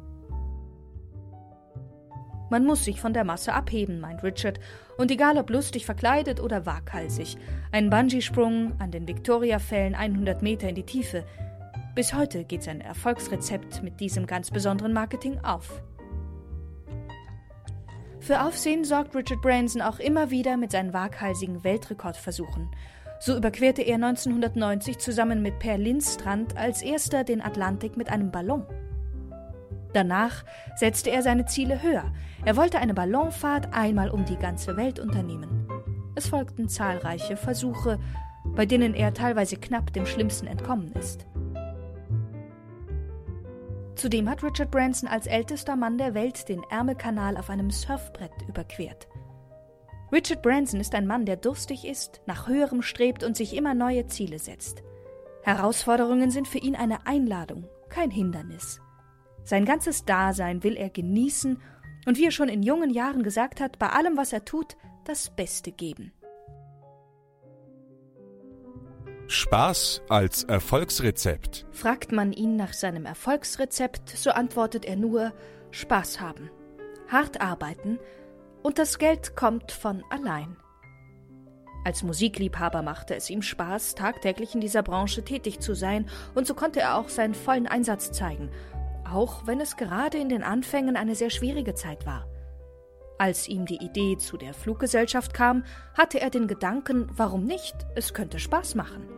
Man 2.50 2.64
muss 2.64 2.84
sich 2.84 3.00
von 3.00 3.12
der 3.12 3.24
Masse 3.24 3.52
abheben, 3.52 4.00
meint 4.00 4.22
Richard, 4.22 4.58
und 4.96 5.10
egal 5.10 5.36
ob 5.36 5.50
lustig 5.50 5.84
verkleidet 5.84 6.40
oder 6.40 6.64
waghalsig, 6.66 7.36
ein 7.72 7.90
Bungee-Sprung 7.90 8.72
an 8.78 8.90
den 8.90 9.06
Victoria-Fällen 9.06 9.94
100 9.94 10.42
Meter 10.42 10.68
in 10.68 10.74
die 10.74 10.86
Tiefe. 10.86 11.24
Bis 11.94 12.14
heute 12.14 12.44
geht 12.44 12.62
sein 12.62 12.80
Erfolgsrezept 12.80 13.82
mit 13.82 14.00
diesem 14.00 14.26
ganz 14.26 14.50
besonderen 14.50 14.92
Marketing 14.92 15.38
auf. 15.40 15.82
Für 18.20 18.42
Aufsehen 18.42 18.84
sorgt 18.84 19.14
Richard 19.14 19.42
Branson 19.42 19.82
auch 19.82 19.98
immer 19.98 20.30
wieder 20.30 20.56
mit 20.56 20.72
seinen 20.72 20.92
waghalsigen 20.92 21.64
Weltrekordversuchen. 21.64 22.70
So 23.20 23.36
überquerte 23.36 23.82
er 23.82 23.96
1990 23.96 24.98
zusammen 24.98 25.42
mit 25.42 25.58
Per 25.58 25.76
Lindstrand 25.76 26.56
als 26.56 26.82
erster 26.82 27.24
den 27.24 27.40
Atlantik 27.40 27.96
mit 27.96 28.10
einem 28.10 28.30
Ballon. 28.30 28.64
Danach 29.92 30.44
setzte 30.76 31.10
er 31.10 31.22
seine 31.22 31.46
Ziele 31.46 31.82
höher. 31.82 32.12
Er 32.44 32.56
wollte 32.56 32.78
eine 32.78 32.94
Ballonfahrt 32.94 33.72
einmal 33.72 34.10
um 34.10 34.24
die 34.24 34.36
ganze 34.36 34.76
Welt 34.76 34.98
unternehmen. 34.98 35.66
Es 36.14 36.28
folgten 36.28 36.68
zahlreiche 36.68 37.36
Versuche, 37.36 37.98
bei 38.54 38.66
denen 38.66 38.94
er 38.94 39.14
teilweise 39.14 39.56
knapp 39.56 39.92
dem 39.92 40.06
Schlimmsten 40.06 40.46
entkommen 40.46 40.92
ist. 40.92 41.26
Zudem 43.94 44.28
hat 44.28 44.44
Richard 44.44 44.70
Branson 44.70 45.08
als 45.08 45.26
ältester 45.26 45.74
Mann 45.74 45.98
der 45.98 46.14
Welt 46.14 46.48
den 46.48 46.62
Ärmelkanal 46.70 47.36
auf 47.36 47.50
einem 47.50 47.70
Surfbrett 47.70 48.32
überquert. 48.46 49.08
Richard 50.12 50.40
Branson 50.42 50.80
ist 50.80 50.94
ein 50.94 51.06
Mann, 51.06 51.26
der 51.26 51.36
durstig 51.36 51.84
ist, 51.84 52.22
nach 52.24 52.46
höherem 52.46 52.82
strebt 52.82 53.24
und 53.24 53.36
sich 53.36 53.56
immer 53.56 53.74
neue 53.74 54.06
Ziele 54.06 54.38
setzt. 54.38 54.82
Herausforderungen 55.42 56.30
sind 56.30 56.48
für 56.48 56.58
ihn 56.58 56.76
eine 56.76 57.06
Einladung, 57.06 57.66
kein 57.88 58.10
Hindernis. 58.10 58.80
Sein 59.48 59.64
ganzes 59.64 60.04
Dasein 60.04 60.62
will 60.62 60.76
er 60.76 60.90
genießen 60.90 61.58
und 62.04 62.18
wie 62.18 62.26
er 62.26 62.30
schon 62.32 62.50
in 62.50 62.62
jungen 62.62 62.90
Jahren 62.90 63.22
gesagt 63.22 63.62
hat, 63.62 63.78
bei 63.78 63.88
allem, 63.88 64.18
was 64.18 64.34
er 64.34 64.44
tut, 64.44 64.76
das 65.06 65.30
Beste 65.30 65.72
geben. 65.72 66.12
Spaß 69.26 70.02
als 70.10 70.44
Erfolgsrezept. 70.44 71.64
Fragt 71.70 72.12
man 72.12 72.34
ihn 72.34 72.56
nach 72.56 72.74
seinem 72.74 73.06
Erfolgsrezept, 73.06 74.10
so 74.10 74.32
antwortet 74.32 74.84
er 74.84 74.96
nur 74.96 75.32
Spaß 75.70 76.20
haben, 76.20 76.50
hart 77.10 77.40
arbeiten 77.40 77.98
Und 78.62 78.78
das 78.78 78.98
Geld 78.98 79.34
kommt 79.34 79.72
von 79.72 80.02
allein. 80.10 80.58
Als 81.86 82.02
Musikliebhaber 82.02 82.82
machte 82.82 83.14
es 83.14 83.30
ihm 83.30 83.40
Spaß, 83.40 83.94
tagtäglich 83.94 84.54
in 84.54 84.60
dieser 84.60 84.82
Branche 84.82 85.24
tätig 85.24 85.60
zu 85.60 85.74
sein, 85.74 86.06
und 86.34 86.46
so 86.46 86.52
konnte 86.52 86.80
er 86.80 86.98
auch 86.98 87.08
seinen 87.08 87.34
vollen 87.34 87.66
Einsatz 87.66 88.12
zeigen, 88.12 88.50
auch 89.12 89.46
wenn 89.46 89.60
es 89.60 89.76
gerade 89.76 90.18
in 90.18 90.28
den 90.28 90.42
Anfängen 90.42 90.96
eine 90.96 91.14
sehr 91.14 91.30
schwierige 91.30 91.74
Zeit 91.74 92.06
war. 92.06 92.26
Als 93.18 93.48
ihm 93.48 93.66
die 93.66 93.82
Idee 93.82 94.16
zu 94.16 94.36
der 94.36 94.54
Fluggesellschaft 94.54 95.34
kam, 95.34 95.64
hatte 95.94 96.20
er 96.20 96.30
den 96.30 96.46
Gedanken, 96.46 97.10
warum 97.16 97.44
nicht, 97.44 97.74
es 97.96 98.14
könnte 98.14 98.38
Spaß 98.38 98.76
machen. 98.76 99.08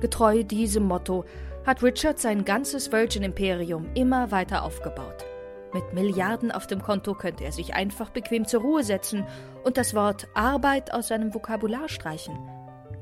Getreu 0.00 0.42
diesem 0.42 0.84
Motto 0.84 1.24
hat 1.64 1.82
Richard 1.82 2.18
sein 2.18 2.44
ganzes 2.44 2.92
Virgin 2.92 3.22
Imperium 3.22 3.86
immer 3.94 4.30
weiter 4.30 4.62
aufgebaut. 4.64 5.24
Mit 5.72 5.92
Milliarden 5.92 6.50
auf 6.50 6.66
dem 6.66 6.82
Konto 6.82 7.14
könnte 7.14 7.44
er 7.44 7.52
sich 7.52 7.74
einfach 7.74 8.10
bequem 8.10 8.46
zur 8.46 8.62
Ruhe 8.62 8.82
setzen 8.82 9.24
und 9.64 9.76
das 9.76 9.94
Wort 9.94 10.28
Arbeit 10.34 10.92
aus 10.92 11.08
seinem 11.08 11.34
Vokabular 11.34 11.88
streichen. 11.88 12.36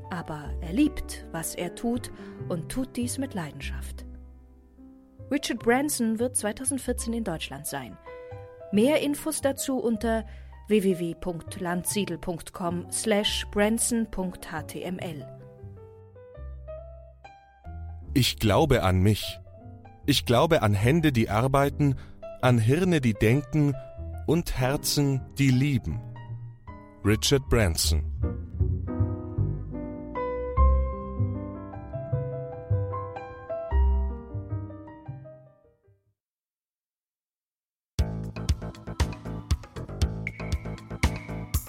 Aber 0.09 0.51
er 0.61 0.73
liebt, 0.73 1.25
was 1.31 1.55
er 1.55 1.75
tut 1.75 2.11
und 2.47 2.69
tut 2.69 2.95
dies 2.95 3.17
mit 3.17 3.33
Leidenschaft. 3.33 4.04
Richard 5.31 5.59
Branson 5.59 6.19
wird 6.19 6.35
2014 6.35 7.13
in 7.13 7.23
Deutschland 7.23 7.65
sein. 7.65 7.97
Mehr 8.71 9.01
Infos 9.01 9.41
dazu 9.41 9.77
unter 9.77 10.25
www.landsiedel.com 10.67 12.87
slash 12.91 13.45
branson.html. 13.51 15.27
Ich 18.13 18.39
glaube 18.39 18.83
an 18.83 19.01
mich. 19.01 19.39
Ich 20.05 20.25
glaube 20.25 20.61
an 20.61 20.73
Hände, 20.73 21.11
die 21.11 21.29
arbeiten, 21.29 21.95
an 22.41 22.59
Hirne, 22.59 23.01
die 23.01 23.13
denken 23.13 23.73
und 24.27 24.57
Herzen, 24.57 25.21
die 25.37 25.49
lieben. 25.49 25.99
Richard 27.03 27.49
Branson 27.49 28.44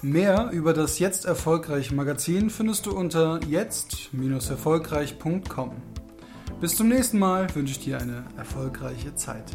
Mehr 0.07 0.49
über 0.53 0.71
das 0.71 0.99
Jetzt 0.99 1.25
Erfolgreich 1.25 1.91
Magazin 1.91 2.49
findest 2.49 2.85
du 2.85 2.95
unter 2.95 3.41
jetzt-erfolgreich.com. 3.49 5.71
Bis 6.61 6.77
zum 6.77 6.87
nächsten 6.87 7.19
Mal 7.19 7.53
wünsche 7.53 7.73
ich 7.73 7.79
dir 7.79 7.99
eine 7.99 8.23
erfolgreiche 8.37 9.13
Zeit. 9.15 9.51